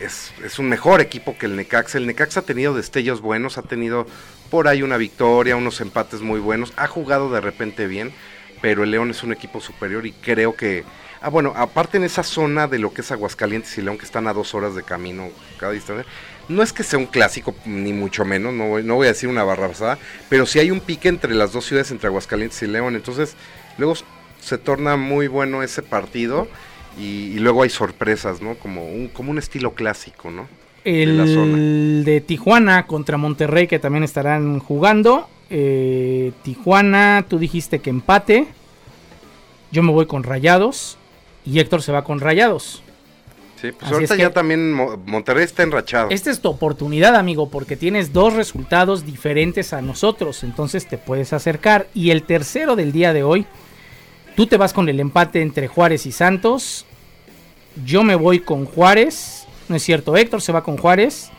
[0.00, 1.98] es, es un mejor equipo que el Necaxa.
[1.98, 4.06] El Necaxa ha tenido destellos buenos, ha tenido
[4.50, 8.12] por ahí una victoria, unos empates muy buenos, ha jugado de repente bien,
[8.62, 10.84] pero el León es un equipo superior y creo que...
[11.20, 14.28] Ah, bueno, aparte en esa zona de lo que es Aguascalientes y León, que están
[14.28, 16.04] a dos horas de camino cada distancia,
[16.48, 19.28] no es que sea un clásico, ni mucho menos, no voy, no voy a decir
[19.28, 22.96] una barrabasada, pero sí hay un pique entre las dos ciudades, entre Aguascalientes y León,
[22.96, 23.36] entonces
[23.78, 23.94] luego
[24.40, 26.48] se torna muy bueno ese partido
[26.98, 28.54] y, y luego hay sorpresas, ¿no?
[28.56, 30.46] Como un, como un estilo clásico, ¿no?
[30.84, 31.56] De la zona.
[31.56, 35.28] El de Tijuana contra Monterrey que también estarán jugando.
[35.48, 38.46] Eh, Tijuana, tú dijiste que empate.
[39.72, 40.98] Yo me voy con Rayados.
[41.46, 42.82] Y Héctor se va con Rayados.
[43.64, 46.08] Sí, pues Así ahorita es ya también Mo- Monterrey está enrachado.
[46.10, 51.32] Esta es tu oportunidad, amigo, porque tienes dos resultados diferentes a nosotros, entonces te puedes
[51.32, 51.86] acercar.
[51.94, 53.46] Y el tercero del día de hoy,
[54.36, 56.84] tú te vas con el empate entre Juárez y Santos.
[57.86, 59.46] Yo me voy con Juárez.
[59.70, 61.30] No es cierto, Héctor se va con Juárez.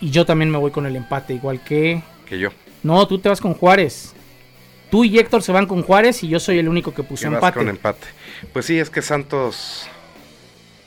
[0.00, 2.02] Y yo también me voy con el empate, igual que...
[2.26, 2.48] Que yo.
[2.82, 4.14] No, tú te vas con Juárez.
[4.90, 7.28] Tú y Héctor se van con Juárez y yo soy el único que puso que
[7.28, 7.58] vas empate.
[7.58, 8.06] con empate.
[8.52, 9.86] Pues sí, es que Santos.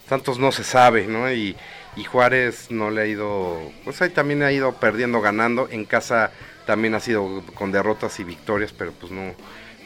[0.07, 1.31] Santos no se sabe, ¿no?
[1.31, 1.55] Y,
[1.95, 3.57] y Juárez no le ha ido.
[3.83, 5.67] Pues ahí también ha ido perdiendo, ganando.
[5.71, 6.31] En casa
[6.65, 9.33] también ha sido con derrotas y victorias, pero pues no.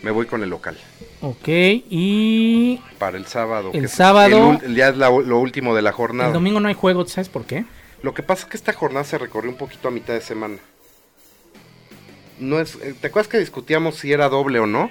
[0.01, 0.77] Me voy con el local.
[1.21, 3.71] Ok, y Para el sábado.
[3.73, 6.29] El que es sábado- el ya es la- lo último de la jornada.
[6.29, 7.65] el domingo no hay juego, ¿sabes por qué?
[8.01, 10.55] Lo que pasa es que esta jornada se recorrió un poquito a mitad de semana.
[12.39, 14.89] No es, eh, ¿Te acuerdas que discutíamos si era doble o no?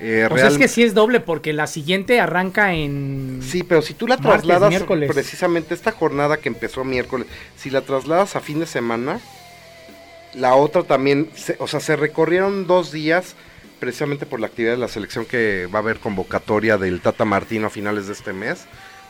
[0.00, 3.40] Eh, sea, es que sí es doble porque la siguiente arranca en...
[3.42, 5.10] Sí, pero si tú la Martes, trasladas miércoles.
[5.10, 7.26] precisamente esta jornada que empezó miércoles,
[7.56, 9.20] si la trasladas a fin de semana,
[10.34, 13.36] la otra también, se- o sea, se recorrieron dos días
[13.80, 17.66] precisamente por la actividad de la selección que va a haber convocatoria del Tata Martino
[17.68, 18.66] a finales de este mes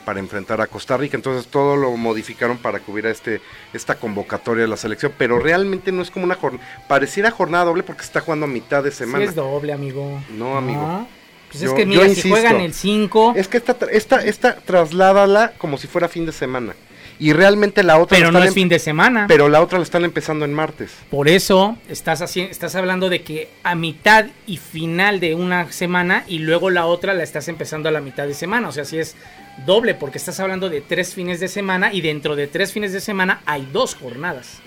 [0.07, 3.41] para enfrentar a Costa Rica, entonces todo lo modificaron para que hubiera este
[3.75, 7.83] esta convocatoria de la selección, pero realmente no es como una jornada, pareciera jornada doble
[7.83, 9.25] porque se está jugando a mitad de Sí semana.
[9.25, 10.23] es doble, amigo.
[10.31, 11.09] No, amigo.
[11.51, 15.53] Pues Yo- es que mira, si juegan el 5, Es que esta, esta, esta trasládala
[15.59, 16.75] como si fuera fin de semana.
[17.19, 19.25] Y realmente la otra pero la no es fin de semana.
[19.27, 20.93] pero la otra la están empezando en martes.
[21.11, 26.25] Por eso estás, haci- estás hablando de que a mitad y final de una semana
[26.29, 28.69] y luego la otra la estás empezando a la mitad de semana.
[28.69, 29.17] O sea, si es
[29.65, 33.01] doble porque estás hablando de tres fines de semana y dentro de tres fines de
[33.01, 34.59] semana hay dos jornadas.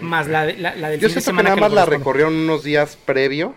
[0.00, 1.48] Más la, de- la, la del Yo fin de que semana.
[1.50, 3.54] nada que más le la recorrieron unos días previo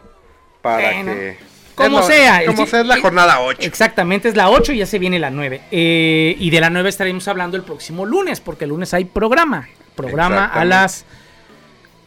[0.61, 1.37] para Bueno, que
[1.77, 3.59] como es sea, como sea es la jornada 8.
[3.61, 5.61] Exactamente, es la 8 y ya se viene la 9.
[5.71, 9.69] Eh, y de la 9 estaremos hablando el próximo lunes, porque el lunes hay programa.
[9.95, 11.05] Programa a las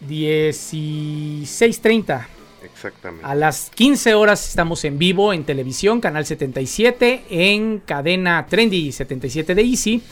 [0.09, 2.27] 16.30.
[2.65, 3.25] Exactamente.
[3.25, 9.55] A las 15 horas estamos en vivo en televisión, canal 77, en cadena Trendy 77
[9.55, 10.03] de Easy.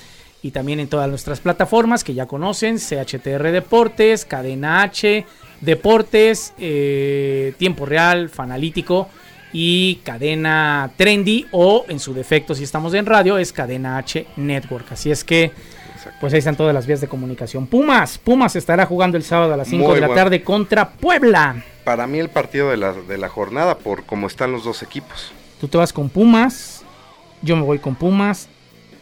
[0.41, 5.27] Y también en todas nuestras plataformas que ya conocen, CHTR Deportes, Cadena H,
[5.61, 9.09] Deportes, eh, Tiempo Real, Fanalítico
[9.53, 14.93] y cadena Trendy o en su defecto si estamos en radio es cadena H Network.
[14.93, 15.53] Así es que
[16.21, 17.67] pues ahí están todas las vías de comunicación.
[17.67, 20.23] Pumas, Pumas estará jugando el sábado a las 5 Muy de la bueno.
[20.23, 21.63] tarde contra Puebla.
[21.85, 25.33] Para mí el partido de la, de la jornada por cómo están los dos equipos.
[25.61, 26.85] Tú te vas con Pumas,
[27.43, 28.49] yo me voy con Pumas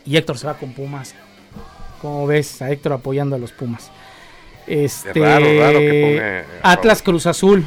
[0.05, 1.15] y Héctor se va con Pumas.
[2.01, 3.91] ¿Cómo ves a Héctor apoyando a los Pumas?
[4.67, 7.65] Este, raro, raro que ponga, a Atlas Cruz Azul.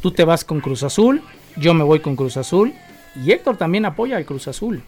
[0.00, 1.22] Tú te vas con Cruz Azul,
[1.56, 2.74] yo me voy con Cruz Azul
[3.14, 4.82] y Héctor también apoya al Cruz Azul.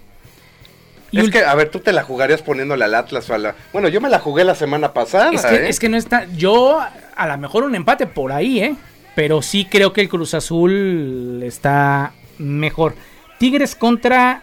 [1.10, 3.54] Y es que, a ver, tú te la jugarías poniéndole al Atlas o a la...
[3.72, 5.68] Bueno, yo me la jugué la semana pasada, Es que, ¿eh?
[5.68, 6.26] es que no está.
[6.36, 6.80] Yo,
[7.14, 8.74] a lo mejor un empate por ahí, ¿eh?
[9.14, 12.94] Pero sí creo que el Cruz Azul está mejor.
[13.38, 14.42] Tigres contra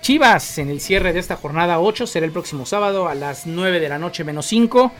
[0.00, 3.78] Chivas en el cierre de esta jornada 8 será el próximo sábado a las 9
[3.78, 4.90] de la noche menos 5.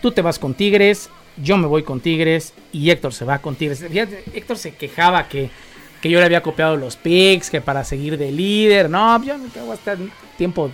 [0.00, 3.54] Tú te vas con Tigres, yo me voy con Tigres y Héctor se va con
[3.54, 3.84] Tigres.
[3.88, 5.50] Fíjate, Héctor se quejaba que,
[6.02, 8.90] que yo le había copiado los picks, que para seguir de líder.
[8.90, 9.96] No, yo no tengo hasta
[10.36, 10.70] tiempo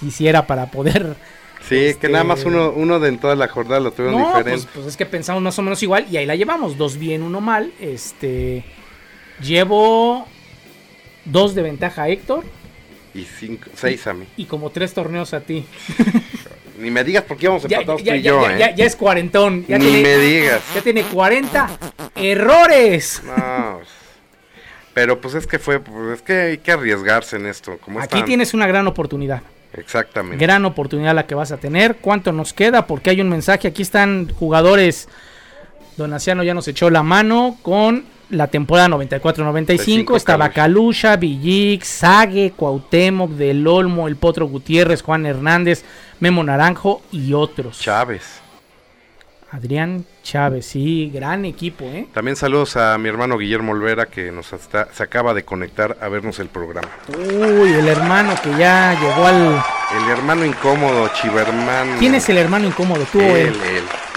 [0.00, 1.16] quisiera para poder
[1.68, 4.26] Sí, este- que nada más uno, uno de en toda la jornada lo tuvieron no,
[4.26, 4.50] diferente.
[4.64, 7.22] pues, pues es que pensamos más o menos igual y ahí la llevamos, dos bien,
[7.22, 7.72] uno mal.
[7.80, 8.64] Este
[9.40, 10.26] llevo
[11.24, 12.44] dos de ventaja a Héctor
[13.14, 14.26] Y cinco, seis a mí.
[14.36, 15.64] y como tres torneos a ti.
[16.80, 18.58] Ni me digas por qué íbamos Ya, empatados ya- tú y ya- yo, ya- ¿eh?
[18.58, 19.64] ya- ya es cuarentón.
[19.68, 20.62] Ya Ni tiene, me digas.
[20.74, 21.78] Ya tiene 40
[22.16, 23.22] errores.
[23.24, 23.71] No, pues,
[24.94, 27.78] pero pues es que fue, pues es que hay que arriesgarse en esto.
[27.78, 29.42] Como Aquí están- tienes una gran oportunidad.
[29.74, 30.36] Exactamente.
[30.44, 31.96] Gran oportunidad la que vas a tener.
[31.96, 32.86] ¿Cuánto nos queda?
[32.86, 33.68] Porque hay un mensaje.
[33.68, 35.08] Aquí están jugadores.
[35.96, 40.16] Donaciano ya nos echó la mano con la temporada 94-95.
[40.16, 45.84] Estaba Calusha, Villic, Sague, Cuauhtémoc, Del Olmo, El Potro Gutiérrez, Juan Hernández,
[46.20, 47.78] Memo Naranjo y otros.
[47.80, 48.41] Chávez.
[49.52, 52.06] Adrián Chávez, sí, gran equipo, ¿eh?
[52.14, 56.08] También saludos a mi hermano Guillermo Olvera que nos está, se acaba de conectar a
[56.08, 56.88] vernos el programa.
[57.18, 59.62] Uy, el hermano que ya llegó al...
[60.02, 61.96] El hermano incómodo, chivermano.
[61.98, 63.04] ¿Quién es el hermano incómodo?
[63.12, 63.48] ¿Tú o él?
[63.48, 63.54] Él,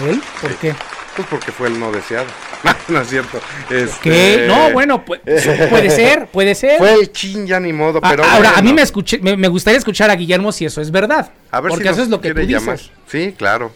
[0.00, 0.08] él.
[0.08, 0.22] ¿Él?
[0.40, 0.56] ¿Por Sí.
[0.58, 0.74] qué?
[1.16, 2.26] Pues porque fue el no deseado.
[2.88, 3.38] no es cierto.
[3.68, 4.44] Este, ¿Qué?
[4.48, 6.78] No, bueno, pues, puede ser, puede ser.
[6.78, 9.48] Fue el chin ya ni modo, Ah, pero Ahora, a mí me, escuché, me, me
[9.48, 11.30] gustaría escuchar a Guillermo si eso es verdad.
[11.50, 12.90] A ver porque si eso es lo que tú dices.
[13.06, 13.70] Sí, claro.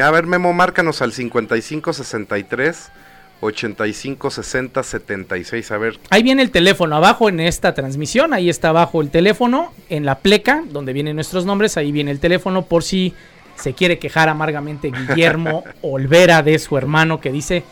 [0.00, 2.90] A ver, Memo, márcanos al 55 63
[3.40, 5.70] 85 60 76.
[5.70, 8.32] A ver, Ahí viene el teléfono abajo en esta transmisión.
[8.32, 9.72] Ahí está abajo el teléfono.
[9.88, 13.14] En la pleca, donde vienen nuestros nombres, ahí viene el teléfono por si
[13.56, 17.64] se quiere quejar amargamente Guillermo Olvera de su hermano que dice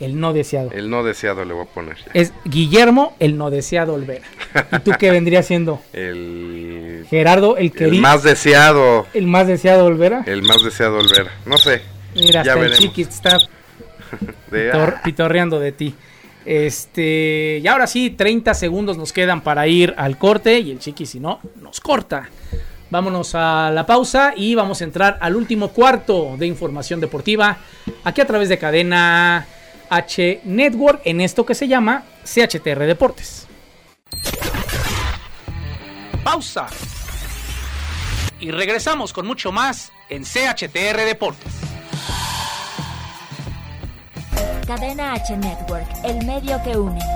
[0.00, 0.70] el no deseado.
[0.72, 1.96] el no deseado le voy a poner.
[1.96, 2.10] ya.
[2.14, 4.24] Es Guillermo el no deseado Olvera.
[4.72, 5.80] ¿Y tú qué vendría siendo?
[5.92, 8.02] El, Gerardo el el querido.
[8.02, 9.06] más deseado.
[9.14, 10.22] El más deseado Olvera.
[10.26, 11.30] El más deseado Olvera.
[11.46, 11.82] No sé.
[12.14, 12.78] Mira, ya hasta el veremos.
[12.78, 13.38] chiqui está
[14.50, 15.94] De- pitor- pitorreando de ti.
[16.44, 21.04] Este, y ahora sí, 30 segundos nos quedan para ir al corte y el chiqui
[21.06, 22.28] si no, nos corta.
[22.88, 27.58] Vámonos a la pausa y vamos a entrar al último cuarto de información deportiva,
[28.04, 29.44] aquí a través de cadena
[29.90, 33.46] H Network, en esto que se llama CHTR Deportes.
[36.24, 36.66] Pausa.
[38.40, 41.52] Y regresamos con mucho más en CHTR Deportes.
[44.66, 47.15] Cadena H Network, el medio que une.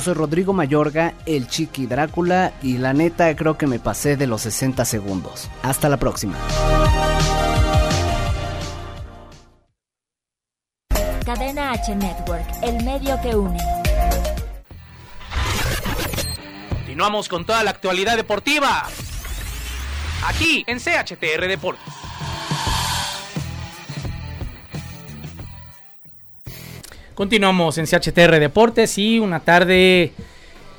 [0.00, 4.26] Yo soy Rodrigo Mayorga, el Chiqui Drácula, y la neta creo que me pasé de
[4.26, 5.50] los 60 segundos.
[5.62, 6.38] Hasta la próxima.
[11.26, 13.58] Cadena H Network, el medio que une.
[16.70, 18.86] Continuamos con toda la actualidad deportiva.
[20.26, 21.99] Aquí en CHTR Deportes.
[27.30, 30.10] Continuamos en CHTR Deportes y una tarde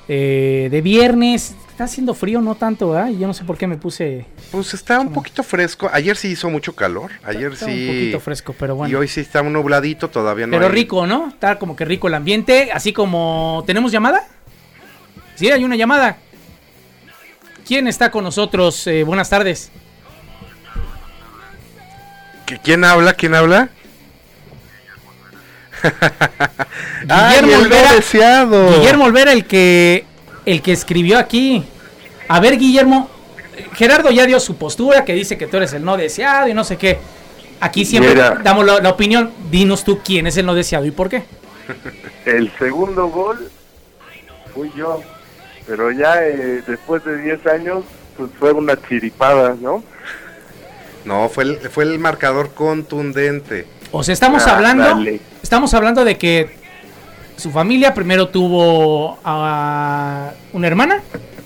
[0.08, 1.54] eh, de viernes.
[1.70, 3.10] Está haciendo frío, no tanto, ¿verdad?
[3.10, 4.26] Y Yo no sé por qué me puse.
[4.52, 5.88] Pues está un poquito fresco.
[5.94, 7.12] Ayer sí hizo mucho calor.
[7.24, 7.72] Ayer Está sí.
[7.88, 8.92] un poquito fresco, pero bueno.
[8.92, 11.28] Y hoy sí está un nubladito, todavía no Pero hay- rico, ¿no?
[11.28, 12.72] Está como que rico el ambiente.
[12.74, 13.64] Así como.
[13.68, 14.28] ¿Tenemos llamada?
[15.36, 16.18] Sí, hay una llamada.
[17.68, 18.88] ¿Quién está con nosotros?
[18.88, 19.70] Eh, buenas tardes.
[22.48, 23.14] ¿Qui- ¿Quién habla?
[23.14, 23.70] ¿Quién habla?
[27.10, 27.94] ¡Ay, Guillermo el no Olvera.
[27.94, 28.70] deseado!
[28.78, 30.06] Guillermo Olvera, el que,
[30.46, 31.64] el que escribió aquí.
[32.28, 33.10] A ver, Guillermo.
[33.74, 36.64] Gerardo ya dio su postura, que dice que tú eres el no deseado y no
[36.64, 37.00] sé qué.
[37.60, 38.40] Aquí siempre Mira.
[38.44, 39.32] damos la, la opinión.
[39.52, 41.24] Dinos tú quién es el no deseado y por qué.
[42.26, 43.50] El segundo gol
[44.54, 45.02] fui yo,
[45.68, 47.84] pero ya eh, después de 10 años,
[48.18, 49.84] pues fue una chiripada, ¿no?
[51.06, 53.66] No, fue el, fue el marcador contundente.
[53.92, 54.84] O sea, estamos Ah, hablando.
[54.84, 55.20] dale.
[55.44, 56.56] Estamos hablando de que
[57.36, 61.02] su familia primero tuvo a una hermana.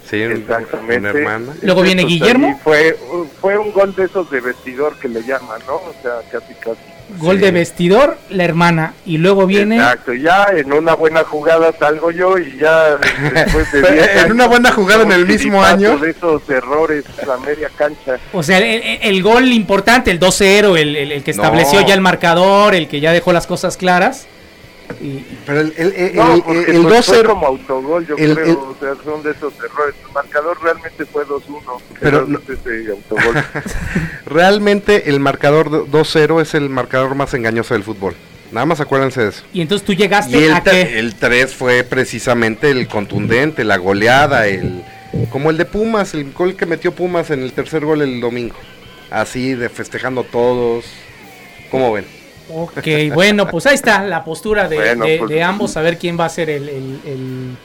[0.09, 0.99] Sí, un- Exactamente.
[0.99, 1.53] una hermana.
[1.63, 2.59] Luego viene Guillermo.
[2.63, 2.97] Fue,
[3.41, 5.75] fue un gol de esos de vestidor que le llaman, ¿no?
[5.75, 6.79] O sea, casi casi.
[7.17, 8.93] Gol de vestidor, la hermana.
[9.05, 9.75] Y luego viene.
[9.77, 12.97] Exacto, ya en una buena jugada salgo yo y ya
[13.33, 15.97] después de 10 En una años, buena jugada en el mismo año.
[15.97, 18.17] de esos errores a media cancha.
[18.33, 21.43] O sea, el, el- el gol importante, el 2-0, el, el- el que No.
[21.43, 24.27] estableció ya el marcador, el que ya dejó las cosas claras.
[25.01, 27.27] Y, Pero el, el, el, No, el- porque el pues, fue 2-0.
[27.27, 29.95] como autogol, yo el- creo, el- o sea, son de esos errores.
[30.07, 33.43] El marcador realmente fue 2-1, Pero pero no- ese autogol.
[34.25, 38.15] Realmente el marcador do- 2-0 es el marcador más engañoso del fútbol.
[38.51, 39.43] Nada más acuérdense de eso.
[39.53, 40.99] y entonces tú llegaste Y el, a que.
[40.99, 44.83] el 3 fue precisamente el contundente, la goleada, el
[45.31, 48.55] como el de Pumas, el gol que metió Pumas en el tercer gol el domingo.
[49.09, 50.85] Así de festejando todos.
[51.71, 52.05] ¿Cómo ven?
[52.49, 55.97] Ok, bueno, pues ahí está la postura de, Bueno, de- pues- de ambos, a ver
[55.97, 57.57] quién va a ser el, el- el-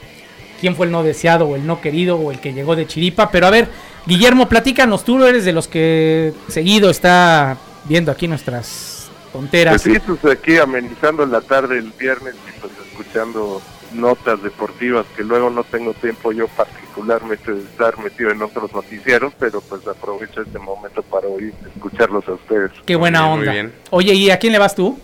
[0.59, 3.29] quién fue el no deseado o el no querido o el que llegó de chiripa.
[3.31, 3.67] Pero a ver,
[4.05, 9.81] Guillermo, platícanos, tú eres de los que seguido está viendo aquí nuestras tonteras.
[9.83, 13.61] Pues sí, pues aquí amenizando la tarde el viernes y pues escuchando
[13.93, 19.33] notas deportivas que luego no tengo tiempo yo particularmente de estar metido en otros noticieros,
[19.39, 22.71] pero pues aprovecho este momento para oír, escucharlos a ustedes.
[22.85, 23.51] Qué buena Muy bien, muy onda.
[23.53, 23.73] bien.
[23.89, 24.99] Oye, ¿y a quién le vas tú?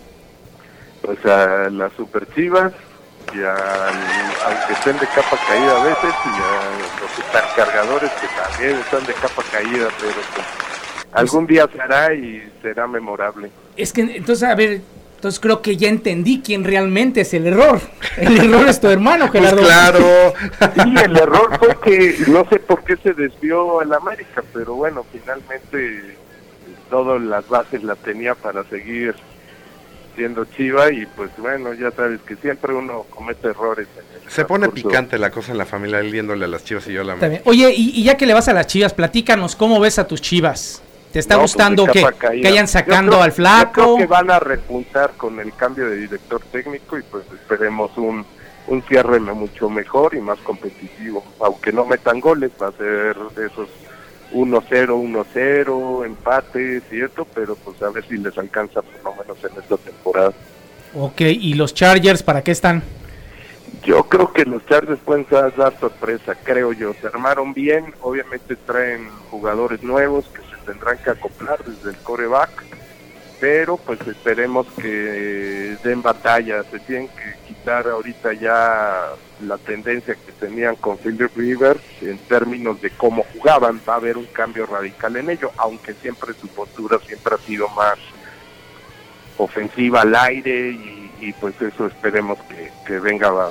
[1.02, 2.72] Pues a las Super Chivas
[3.34, 3.54] y a,
[4.46, 9.12] aunque estén de capa caída a veces y a los supercargadores que también están de
[9.14, 10.46] capa caída, pero pues,
[11.12, 13.50] algún día se hará y será memorable.
[13.76, 14.80] Es que entonces, a ver,
[15.18, 17.80] entonces creo que ya entendí quién realmente es el error.
[18.16, 19.62] El error es tu hermano, Pues Gerardo.
[19.66, 20.34] claro.
[20.74, 25.04] Sí, el error fue que no sé por qué se desvió el América, pero bueno,
[25.12, 26.14] finalmente
[26.88, 29.14] todas las bases las tenía para seguir
[30.14, 33.86] siendo Chiva y pues bueno, ya sabes que siempre uno comete errores.
[33.96, 34.88] en el Se pone transcurso.
[34.88, 37.14] picante la cosa en la familia, él viéndole a las chivas y yo a la
[37.16, 37.42] bien.
[37.44, 40.20] Oye, y, y ya que le vas a las chivas, platícanos, ¿cómo ves a tus
[40.20, 40.82] chivas?
[41.12, 43.72] ¿Te está No, pues, gustando que, que hayan Yo sacando creo- al Yo flaco?
[43.72, 48.24] creo que van a repuntar con el cambio de director técnico y pues esperemos un,
[48.66, 51.24] un cierre mucho mejor y más competitivo.
[51.40, 53.68] Aunque no metan goles, va a ser de esos
[54.34, 59.38] 1-0, 1-0, empates y esto, pero pues a ver si les alcanza por lo menos
[59.42, 60.32] en esta temporada.
[60.94, 62.82] Ok, ¿y los Chargers para qué están?
[63.84, 66.92] Yo creo que los Chargers pueden dar sorpresa, creo yo.
[67.00, 72.50] Se armaron bien, obviamente traen jugadores nuevos que tendrán que acoplar desde el coreback.
[73.40, 79.12] pero pues esperemos que den batalla, se tienen que quitar ahorita ya
[79.46, 84.16] la tendencia que tenían con Philip Rivers en términos de cómo jugaban, va a haber
[84.18, 87.96] un cambio radical en ello, aunque siempre su postura siempre ha sido más
[89.36, 90.70] ofensiva al aire
[91.20, 92.38] y, pues eso esperemos
[92.86, 93.50] que, venga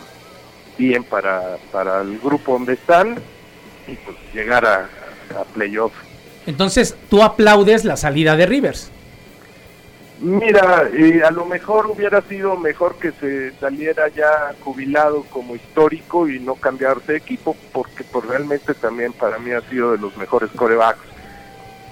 [0.77, 3.15] bien para, para el grupo donde están
[3.87, 4.89] y pues llegar a,
[5.39, 5.93] a playoff.
[6.47, 8.89] Entonces, ¿tú aplaudes la salida de Rivers?
[10.19, 16.27] Mira, eh, a lo mejor hubiera sido mejor que se saliera ya jubilado como histórico
[16.27, 20.15] y no cambiarse de equipo, porque pues, realmente también para mí ha sido de los
[20.17, 21.05] mejores corebacks.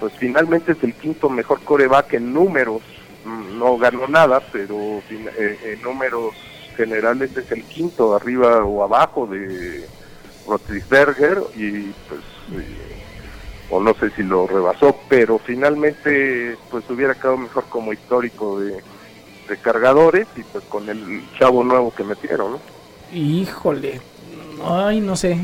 [0.00, 2.82] Pues finalmente es el quinto mejor coreback en números,
[3.24, 6.34] mm, no ganó nada, pero eh, en números
[6.76, 9.86] generales es el quinto arriba o abajo de
[10.48, 12.20] Rotlisberger y pues...
[12.58, 12.95] Eh,
[13.70, 18.82] o no sé si lo rebasó, pero finalmente pues hubiera quedado mejor como histórico de,
[19.62, 22.60] cargadores y pues con el chavo nuevo que metieron, ¿no?
[23.12, 24.00] Híjole,
[24.64, 25.38] ay, no sé.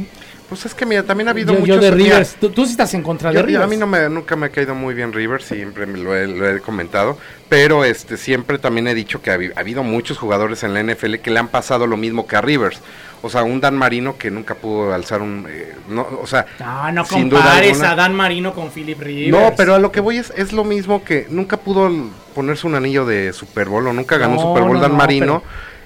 [0.48, 1.76] Pues es que mira, también ha habido yo, muchos...
[1.76, 3.64] Yo de Rivers, ¿Tú, sí estás en contra de Rivers.
[3.64, 6.60] A mí no me, nunca me ha caído muy bien Rivers, siempre me lo, he,
[6.60, 7.16] comentado,
[7.48, 11.30] pero este siempre también he dicho que ha, habido muchos jugadores en la NFL que
[11.30, 12.82] le han pasado lo mismo que a Rivers.
[13.22, 15.46] O sea, un Dan Marino que nunca pudo alzar un...
[15.48, 19.30] Eh, no, o sea, no, no compares a Dan Marino con Philip Rivers.
[19.30, 21.90] No, pero a lo que voy es, es lo mismo que nunca pudo
[22.34, 25.42] ponerse un anillo de Super Bowl o nunca ganó Super Bowl Dan Marino.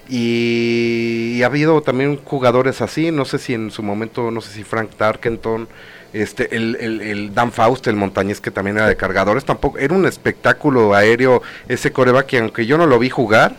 [0.09, 4.62] Y, ha habido también jugadores así, no sé si en su momento, no sé si
[4.62, 5.68] Frank Tarkenton,
[6.12, 10.07] este, el, el, Dan Faust, el montañés que también era de cargadores, tampoco, era un
[10.07, 13.57] espectáculo aéreo ese coreback que aunque yo no lo vi jugar,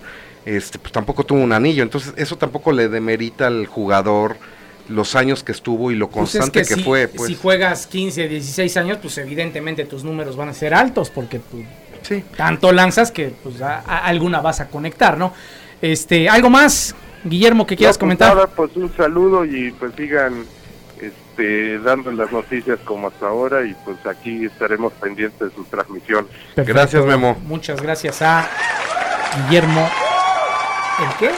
[0.48, 4.38] este, pues tampoco tuvo un anillo, entonces eso tampoco le demerita al jugador
[4.88, 7.10] los años que estuvo y lo pues constante que, fue.
[7.10, 7.28] Pues.
[7.28, 11.66] Si juegas 15, 16 años, pues evidentemente tus números van a ser altos porque pues,
[12.02, 12.24] sí.
[12.38, 15.34] tanto lanzas que pues alguna vas a conectar, ¿no?
[15.82, 16.96] Este, ¿algo más,
[17.26, 18.50] Guillermo, que quieras pues comentar?
[18.56, 20.46] pues un saludo y pues sigan
[21.02, 26.26] este, dando las noticias como hasta ahora y pues aquí estaremos pendientes de su transmisión.
[26.56, 27.36] Gracias, Memo.
[27.44, 28.50] Muchas gracias a
[29.50, 29.90] Guillermo
[31.00, 31.32] ¿El qué?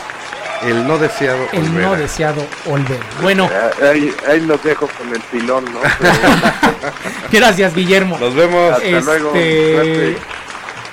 [0.68, 3.00] El no deseado El no deseado Olver.
[3.22, 3.50] Bueno.
[3.82, 5.80] Ahí, ahí los dejo con el pilón, ¿no?
[7.32, 8.18] Gracias, Guillermo.
[8.20, 8.74] Nos vemos.
[8.74, 9.32] Hasta luego.
[9.36, 10.18] Este,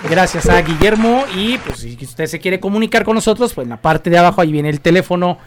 [0.09, 1.25] gracias a Guillermo.
[1.35, 4.41] Y pues si usted se quiere comunicar con nosotros, pues en la parte de abajo
[4.41, 5.39] ahí viene el teléfono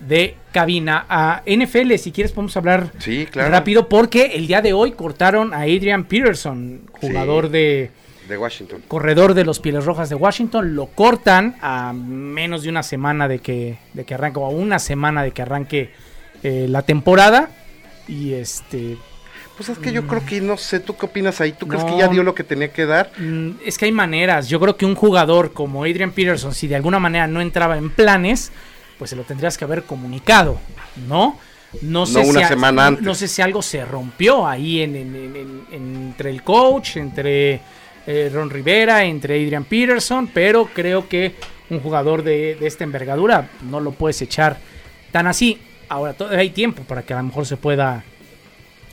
[0.00, 1.94] de cabina a NFL.
[1.96, 3.50] Si quieres podemos hablar sí, claro.
[3.50, 7.90] rápido porque el día de hoy cortaron a Adrian Peterson, jugador de
[8.28, 8.82] de Washington.
[8.88, 10.74] Corredor de los Pieles Rojas de Washington.
[10.74, 14.78] Lo cortan a menos de una semana de que, de que arranque, o a una
[14.78, 15.90] semana de que arranque
[16.42, 17.50] eh, la temporada.
[18.08, 18.96] Y este.
[19.56, 21.52] Pues es que yo creo que no sé, ¿tú qué opinas ahí?
[21.52, 23.10] ¿Tú crees que ya dio lo que tenía que dar?
[23.16, 24.48] Mm, es que hay maneras.
[24.48, 27.88] Yo creo que un jugador como Adrian Peterson, si de alguna manera no entraba en
[27.88, 28.52] planes,
[28.98, 30.58] pues se lo tendrías que haber comunicado,
[31.08, 31.38] ¿no?
[31.82, 33.04] No sé, una si semana antes.
[33.04, 37.60] no sé si algo se rompió ahí en, entre el coach, entre
[38.06, 41.34] eh, Ron Rivera, entre Adrian Peterson, pero creo que
[41.70, 44.58] un jugador de, esta envergadura no lo puedes echar
[45.12, 45.58] tan así.
[45.88, 48.04] Ahora todavía hay tiempo para que a lo mejor se pueda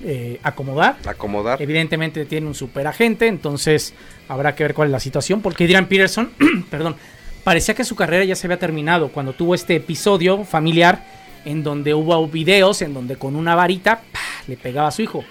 [0.03, 0.97] eh, acomodar.
[1.05, 1.61] Acomodar.
[1.61, 3.93] Evidentemente tiene un super agente, entonces
[4.27, 6.31] habrá que ver cuál es la situación, porque Adrian Peterson,
[6.69, 6.95] perdón,
[7.43, 11.03] parecía que su carrera ya se había terminado cuando tuvo este episodio familiar
[11.45, 14.01] en donde hubo videos en donde con una varita
[14.47, 15.23] le pegaba a su hijo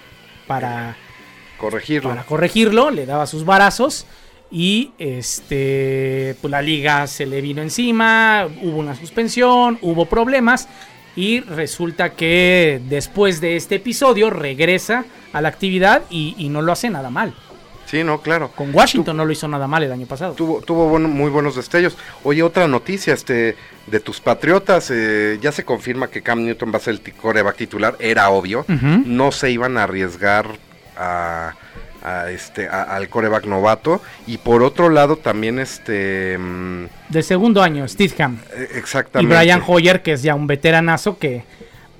[0.47, 0.95] para
[1.63, 2.09] corregirlo.
[2.09, 4.05] Para corregirlo, le daba sus varazos
[4.51, 10.67] y este pues la liga se le vino encima, hubo una suspensión, hubo problemas
[11.15, 16.89] y resulta que después de este episodio regresa a la actividad y, no lo hace
[16.89, 17.33] nada mal.
[17.85, 18.49] Sí, no, claro.
[18.49, 20.33] Con Washington no lo hizo nada mal el año pasado.
[20.33, 21.95] Tuvo, tuvo muy buenos destellos.
[22.23, 23.55] Oye, otra noticia este,
[23.85, 24.89] de tus Patriotas.
[24.91, 27.95] Eh, ya se confirma que Cam Newton va a ser el coreback titular.
[27.99, 28.65] Era obvio.
[28.67, 30.47] No se iban a arriesgar
[30.97, 31.53] a,
[32.29, 34.01] este al coreback novato.
[34.27, 39.33] Y por otro lado también este mm, de segundo año Stidham eh, exactamente.
[39.33, 41.45] Y Brian Hoyer que es ya un veteranazo que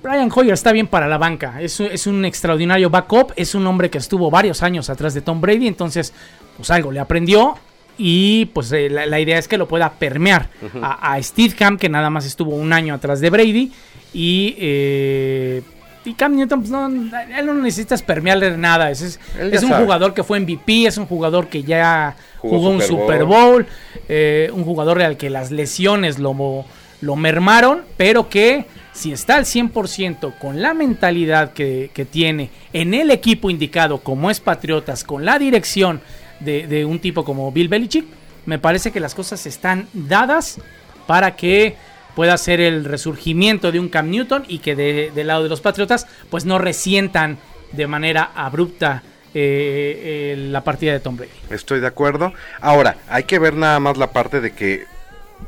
[0.02, 1.62] Brian Hoyer está bien para la banca.
[1.62, 3.32] Es, es un extraordinario backup.
[3.38, 5.68] Es un hombre que estuvo varios años atrás de Tom Brady.
[5.68, 6.14] Entonces
[6.58, 7.56] pues algo le aprendió.
[7.98, 10.50] Y pues eh, la, idea es que lo pueda permear
[10.82, 13.72] a, a que nada más estuvo un año atrás de Brady.
[14.14, 15.62] Y eh,
[16.06, 18.92] y Cam Newton, pues no, él no necesitas permearle nada.
[18.92, 23.24] Es, es, un jugador que fue MVP, es un jugador que ya jugó, un Super
[23.26, 23.66] Bowl,
[24.10, 26.66] eh, un jugador al que las lesiones lo,
[27.02, 33.12] lo mermaron, pero que si está al 100% con la mentalidad que, tiene en el
[33.12, 36.02] equipo indicado, como es Patriotas, con la dirección
[36.40, 38.06] de, de un tipo como Bill Belichick,
[38.46, 40.60] me parece que las cosas están dadas
[41.08, 41.76] para que
[42.16, 46.08] pueda ser el resurgimiento de un Cam Newton y que del lado de los Patriotas
[46.30, 47.38] pues no resientan
[47.72, 49.04] de manera abrupta
[49.34, 51.32] eh, eh, la partida de Tom Brady.
[51.50, 52.34] Estoy de acuerdo.
[52.62, 54.86] Ahora, hay que ver nada más la parte de que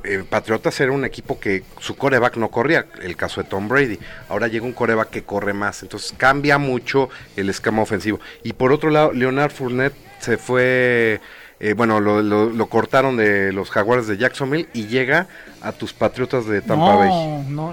[0.03, 3.99] eh, Patriotas era un equipo que su coreback no corría, el caso de Tom Brady.
[4.29, 8.19] Ahora llega un coreback que corre más, entonces cambia mucho el esquema ofensivo.
[8.43, 11.21] Y por otro lado, Leonard Fournette se fue,
[11.59, 15.27] eh, bueno, lo, cortaron de los Jaguares de Jacksonville y llega
[15.61, 17.09] a tus Patriotas de Tampa Bay.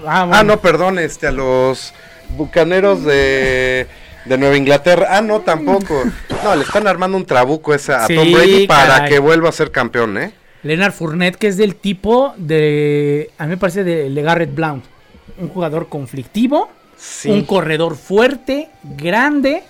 [0.05, 1.93] Ah, ah, no, perdón, este, a los
[2.37, 3.87] Bucaneros de
[4.25, 5.07] de Nueva Inglaterra.
[5.11, 6.03] Ah, no, tampoco.
[6.43, 9.71] No, le están armando un trabuco esa a Tom Brady para que vuelva a ser
[9.71, 10.33] campeón, ¿eh?
[10.63, 13.31] Leonard Fournette, que es del tipo de.
[13.37, 14.85] A mí me parece de Legarrette Blount.
[15.37, 16.69] Un jugador conflictivo,
[17.25, 19.63] un corredor fuerte, grande.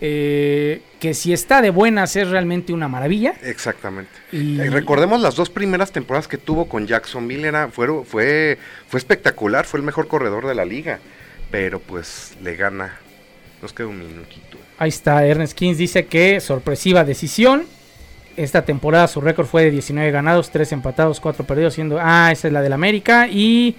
[0.00, 3.34] Eh, que si está de buenas es realmente una maravilla.
[3.42, 4.10] Exactamente.
[4.32, 4.60] Y...
[4.60, 9.66] Eh, recordemos las dos primeras temporadas que tuvo con Jacksonville, era, fue, fue, fue espectacular,
[9.66, 10.98] fue el mejor corredor de la liga,
[11.50, 12.98] pero pues le gana.
[13.62, 14.58] Nos queda un minutito.
[14.78, 17.64] Ahí está, Ernest Kings dice que sorpresiva decisión,
[18.36, 21.98] esta temporada su récord fue de 19 ganados, 3 empatados, 4 perdidos, siendo...
[22.00, 23.28] Ah, esa es la del América.
[23.28, 23.76] Y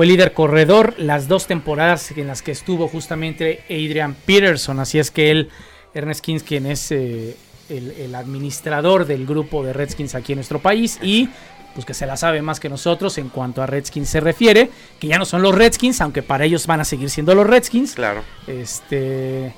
[0.00, 4.80] fue líder corredor las dos temporadas en las que estuvo justamente Adrian Peterson.
[4.80, 5.50] Así es que él,
[5.92, 7.36] Ernest Kings, quien es eh,
[7.68, 11.28] el, administrador del grupo de Redskins aquí en nuestro país y
[11.74, 15.06] pues que se la sabe más que nosotros en cuanto a Redskins se refiere, que
[15.06, 17.92] ya no son los Redskins, aunque para ellos van a seguir siendo los Redskins.
[17.92, 18.22] Claro.
[18.46, 19.52] Este,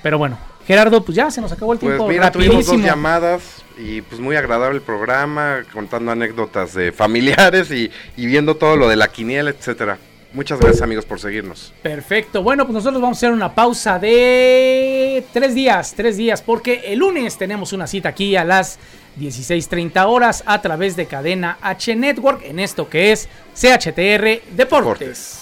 [0.00, 0.38] pero bueno,
[0.68, 2.04] Gerardo, pues ya se nos acabó el pues tiempo.
[2.04, 7.70] Pues mira, tuvimos dos llamadas y pues muy agradable el programa, contando anécdotas de familiares
[7.70, 9.96] y, viendo todo lo de la quiniela, etcétera.
[10.34, 11.72] Muchas gracias amigos por seguirnos.
[11.82, 12.42] Perfecto.
[12.42, 16.98] Bueno, pues nosotros vamos a hacer una pausa de tres días, tres días, porque el
[16.98, 18.78] lunes tenemos una cita aquí a las
[19.18, 25.40] 16.30 horas a través de cadena H Network en esto que es CHTR Deportes.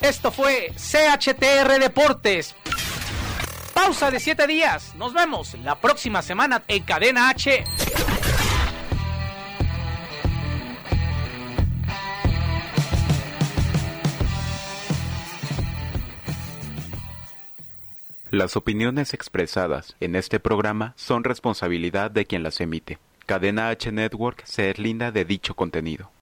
[0.00, 2.54] Esto fue CHTR Deportes.
[3.74, 4.94] Pausa de 7 días.
[4.94, 7.64] Nos vemos la próxima semana en Cadena H.
[18.30, 22.98] Las opiniones expresadas en este programa son responsabilidad de quien las emite.
[23.26, 26.10] Cadena H Network se linda de dicho contenido.